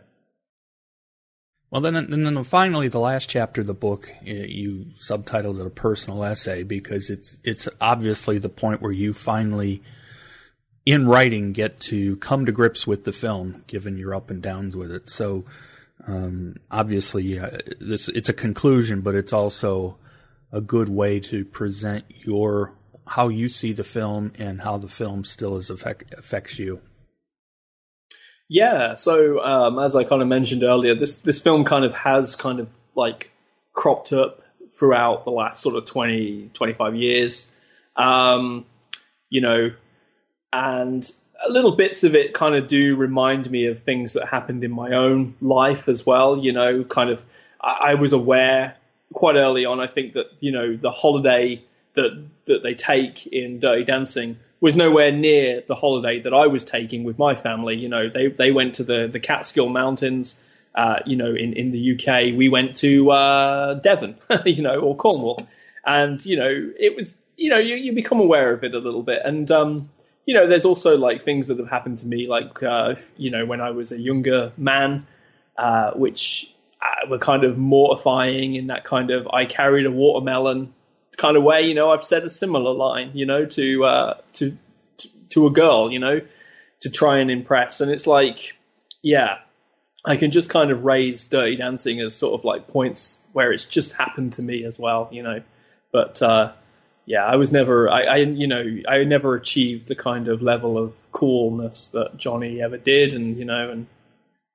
[1.71, 5.71] Well, then, and then finally, the last chapter of the book, you subtitled it a
[5.71, 9.81] personal essay because it's it's obviously the point where you finally
[10.85, 14.75] in writing get to come to grips with the film, given your up and downs
[14.75, 15.09] with it.
[15.09, 15.45] So
[16.07, 17.39] um, obviously,
[17.79, 19.97] this it's a conclusion, but it's also
[20.51, 22.73] a good way to present your
[23.07, 26.81] how you see the film and how the film still is affect, affects you.
[28.47, 32.35] Yeah, so um, as I kind of mentioned earlier, this this film kind of has
[32.35, 33.31] kind of like
[33.73, 34.41] cropped up
[34.71, 37.55] throughout the last sort of 20, 25 years.
[37.95, 38.65] Um,
[39.29, 39.71] you know,
[40.53, 41.09] and
[41.49, 44.91] little bits of it kind of do remind me of things that happened in my
[44.91, 46.37] own life as well.
[46.37, 47.25] You know, kind of,
[47.59, 48.75] I, I was aware
[49.13, 49.79] quite early on.
[49.79, 54.75] I think that you know the holiday that that they take in Dirty Dancing was
[54.75, 57.75] nowhere near the holiday that I was taking with my family.
[57.75, 60.43] You know, they they went to the the Catskill Mountains.
[60.73, 64.93] Uh, you know, in, in the UK, we went to uh, Devon, you know, or
[64.93, 65.47] Cornwall,
[65.85, 69.01] and you know, it was, you know, you, you become aware of it a little
[69.01, 69.89] bit, and um,
[70.25, 73.45] you know, there's also like things that have happened to me, like uh, you know,
[73.45, 75.07] when I was a younger man,
[75.57, 80.73] uh, which uh, were kind of mortifying in that kind of I carried a watermelon
[81.15, 81.67] kind of way.
[81.67, 84.57] You know, I've said a similar line, you know, to uh, to,
[85.29, 86.21] to a girl, you know,
[86.81, 88.57] to try and impress, and it's like,
[89.01, 89.39] yeah,
[90.03, 93.65] I can just kind of raise Dirty Dancing as sort of like points where it's
[93.65, 95.41] just happened to me as well, you know,
[95.91, 96.21] but.
[96.21, 96.51] Uh,
[97.07, 100.77] yeah, I was never, I, I, you know, I never achieved the kind of level
[100.77, 103.87] of coolness that Johnny ever did, and you know, and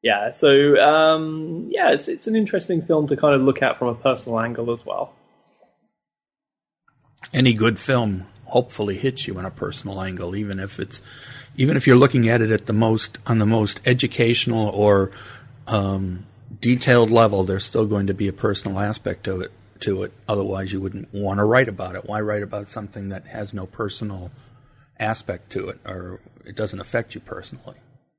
[0.02, 3.88] yeah, so um, yeah, it's it's an interesting film to kind of look at from
[3.88, 5.12] a personal angle as well.
[7.32, 11.00] Any good film hopefully hits you in a personal angle, even if it's,
[11.56, 15.12] even if you're looking at it at the most on the most educational or
[15.66, 16.26] um,
[16.60, 20.12] detailed level, there's still going to be a personal aspect to it to it.
[20.28, 22.04] Otherwise, you wouldn't want to write about it.
[22.04, 24.30] Why write about something that has no personal
[24.98, 27.76] aspect to it or it doesn't affect you personally?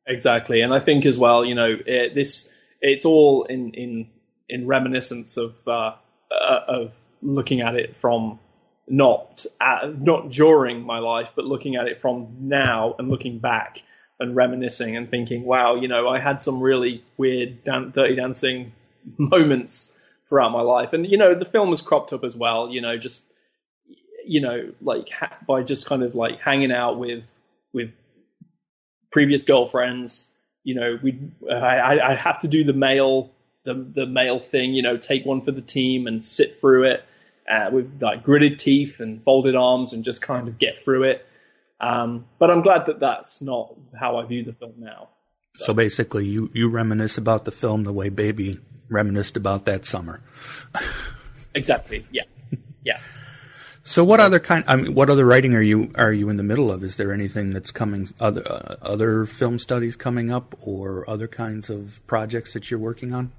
[0.07, 4.09] Exactly, and I think as well, you know, it, this it's all in in
[4.49, 5.95] in reminiscence of uh,
[6.31, 8.39] uh, of looking at it from
[8.87, 13.81] not at, not during my life, but looking at it from now and looking back
[14.19, 18.73] and reminiscing and thinking, wow, you know, I had some really weird, dan- dirty dancing
[19.17, 19.99] moments
[20.31, 20.93] throughout my life.
[20.93, 22.69] And you know, the film was cropped up as well.
[22.69, 23.33] You know, just
[24.25, 27.39] you know, like ha- by just kind of like hanging out with
[27.73, 27.91] with
[29.11, 30.33] previous girlfriends.
[30.63, 31.19] You know, we
[31.51, 33.31] I, I have to do the male
[33.63, 34.73] the the male thing.
[34.73, 37.03] You know, take one for the team and sit through it.
[37.51, 41.25] Uh, with like gritted teeth and folded arms and just kind of get through it.
[41.81, 45.09] Um, but I'm glad that that's not how I view the film now.
[45.55, 45.65] So.
[45.65, 50.21] so basically, you, you reminisce about the film the way Baby reminisced about that summer.
[51.53, 52.05] exactly.
[52.11, 52.23] Yeah.
[52.83, 52.99] Yeah.
[53.83, 54.63] So what other kind?
[54.67, 56.83] I mean, what other writing are you are you in the middle of?
[56.83, 58.09] Is there anything that's coming?
[58.19, 63.11] Other uh, other film studies coming up, or other kinds of projects that you're working
[63.11, 63.31] on?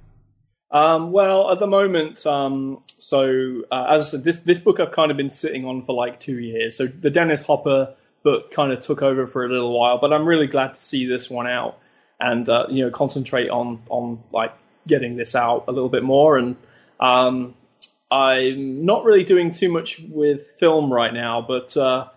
[0.73, 4.93] Um, well, at the moment, um, so uh, as I said, this this book I've
[4.93, 6.77] kind of been sitting on for like two years.
[6.77, 10.27] So the Dennis Hopper book kind of took over for a little while, but I'm
[10.27, 11.79] really glad to see this one out
[12.19, 14.55] and uh, you know concentrate on on like
[14.87, 16.57] getting this out a little bit more and
[16.99, 17.55] um,
[18.11, 22.09] I'm not really doing too much with film right now, but uh,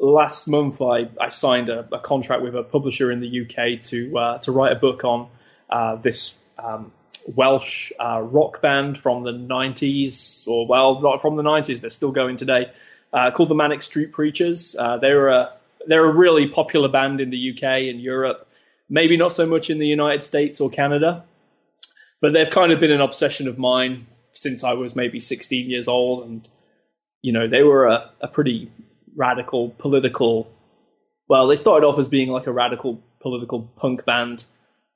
[0.00, 4.18] last month I, I signed a, a, contract with a publisher in the UK to
[4.18, 5.28] uh, to write a book on
[5.68, 6.92] uh, this um,
[7.34, 12.12] Welsh uh, rock band from the 90s, or well, not from the 90s, they're still
[12.12, 12.70] going today,
[13.12, 14.76] uh, called the Manic Street Preachers.
[14.78, 15.52] Uh, they're a
[15.86, 18.46] they're a really popular band in the UK and Europe,
[18.88, 21.24] maybe not so much in the United States or Canada,
[22.20, 25.88] but they've kind of been an obsession of mine since I was maybe 16 years
[25.88, 26.48] old, and
[27.20, 28.70] you know they were a, a pretty
[29.14, 30.50] radical political.
[31.28, 34.44] Well, they started off as being like a radical political punk band,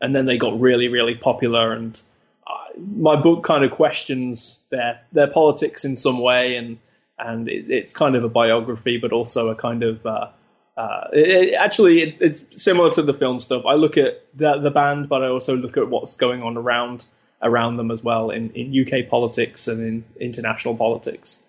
[0.00, 1.72] and then they got really, really popular.
[1.72, 2.00] And
[2.46, 6.78] uh, my book kind of questions their their politics in some way, and
[7.18, 10.28] and it, it's kind of a biography, but also a kind of uh,
[10.76, 13.64] uh, it, actually it, it's similar to the film stuff.
[13.66, 17.06] I look at the the band, but I also look at what's going on around
[17.42, 21.44] around them as well in, in UK politics and in international politics.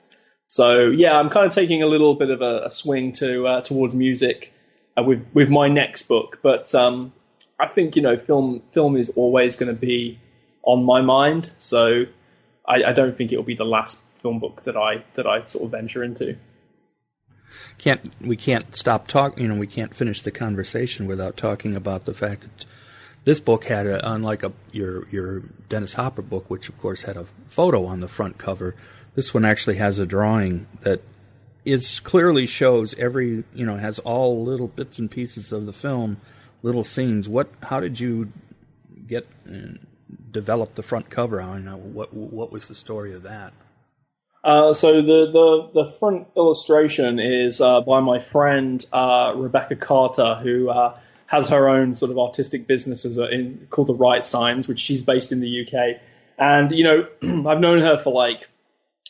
[0.47, 3.61] So yeah, I'm kind of taking a little bit of a, a swing to uh,
[3.61, 4.53] towards music
[4.97, 7.11] uh, with with my next book, but um,
[7.59, 10.19] I think you know film film is always going to be
[10.63, 11.51] on my mind.
[11.57, 12.05] So
[12.67, 15.43] I, I don't think it will be the last film book that I that I
[15.45, 16.37] sort of venture into.
[17.77, 19.43] Can't we can't stop talking?
[19.43, 22.65] You know, we can't finish the conversation without talking about the fact that
[23.23, 25.39] this book had a, unlike a, your your
[25.69, 28.75] Dennis Hopper book, which of course had a photo on the front cover.
[29.15, 31.01] This one actually has a drawing that
[31.65, 36.17] is clearly shows every you know has all little bits and pieces of the film,
[36.67, 37.27] little scenes.
[37.27, 37.49] What?
[37.63, 38.31] How did you
[39.07, 39.77] get uh,
[40.31, 41.41] develop the front cover?
[41.41, 43.53] I know what what was the story of that.
[44.43, 50.35] Uh, so the, the, the front illustration is uh, by my friend uh, Rebecca Carter,
[50.35, 54.79] who uh, has her own sort of artistic business in, called the Right Signs, which
[54.79, 55.99] she's based in the UK.
[56.37, 57.07] And you know,
[57.49, 58.47] I've known her for like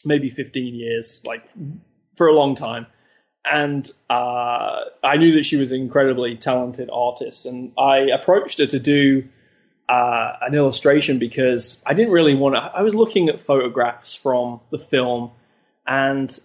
[0.05, 1.43] maybe 15 years, like
[2.15, 2.87] for a long time.
[3.51, 8.65] And uh, I knew that she was an incredibly talented artist, and I approached her
[8.65, 9.27] to do
[9.87, 12.59] uh, an illustration because I didn't really want to.
[12.59, 15.31] I was looking at photographs from the film,
[15.85, 16.37] and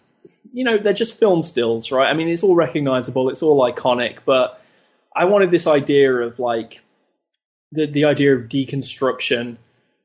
[0.53, 2.09] you know, they're just film stills, right?
[2.09, 4.63] I mean, it's all recognizable, it's all iconic, but
[5.15, 6.83] I wanted this idea of like
[7.73, 9.57] the the idea of deconstruction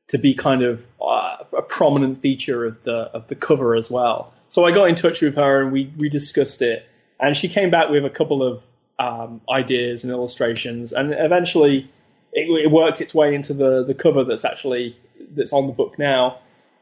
[0.08, 4.32] to be kind of uh, a prominent feature of the of the cover as well.
[4.48, 6.86] So I got in touch with her and we we discussed it,
[7.20, 8.64] and she came back with a couple of
[8.98, 11.90] um, ideas and illustrations, and eventually
[12.32, 14.96] it, it, worked its way into the the cover that's actually
[15.34, 16.38] that's on the book now.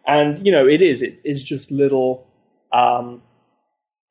[0.07, 2.27] And you know, it is it is just little
[2.73, 3.23] um,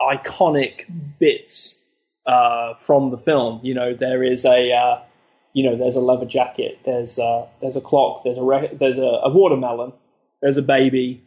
[0.02, 0.86] iconic
[1.20, 1.88] bits
[2.26, 3.62] uh, from the film.
[3.64, 5.00] You know, there is a uh,
[5.54, 8.98] you know there's a leather jacket, there's uh, there's a clock, there's a re- there's
[8.98, 9.94] a, a, watermelon,
[10.42, 11.24] there's a baby,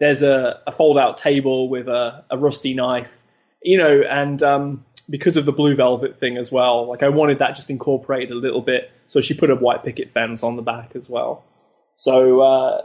[0.00, 3.22] there's a, a fold out table with a, a, rusty knife.
[3.62, 7.38] You know, and um, because of the blue velvet thing as well, like I wanted
[7.38, 8.90] that just incorporated a little bit.
[9.08, 11.44] So she put a white picket fence on the back as well.
[11.96, 12.82] So uh,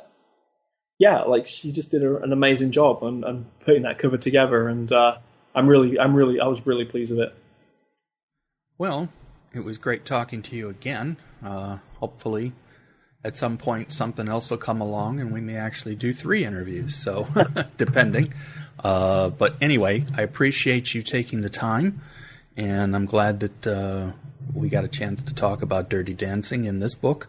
[1.00, 4.68] yeah, like she just did a, an amazing job on, on, putting that cover together,
[4.68, 5.18] and uh,
[5.54, 7.36] I'm really, I'm really, I was really pleased with it.
[8.78, 9.10] Well,
[9.54, 11.16] it was great talking to you again.
[11.44, 12.52] Uh, hopefully,
[13.26, 16.96] at some point, something else will come along and we may actually do three interviews.
[16.96, 17.28] So,
[17.78, 18.32] depending.
[18.82, 22.02] Uh, but anyway, I appreciate you taking the time,
[22.56, 24.12] and I'm glad that uh,
[24.54, 27.28] we got a chance to talk about Dirty Dancing in this book.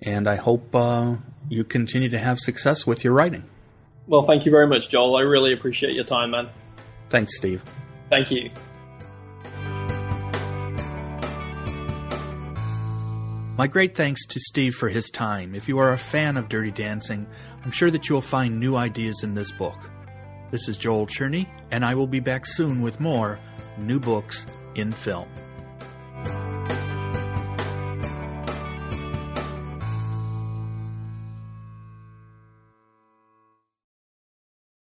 [0.00, 1.16] And I hope uh,
[1.48, 3.44] you continue to have success with your writing.
[4.06, 5.16] Well, thank you very much, Joel.
[5.16, 6.48] I really appreciate your time, man.
[7.08, 7.62] Thanks, Steve.
[8.10, 8.50] Thank you.
[13.62, 15.54] My great thanks to Steve for his time.
[15.54, 17.28] If you are a fan of Dirty Dancing,
[17.64, 19.88] I'm sure that you will find new ideas in this book.
[20.50, 23.38] This is Joel Cherney, and I will be back soon with more
[23.78, 25.28] new books in film.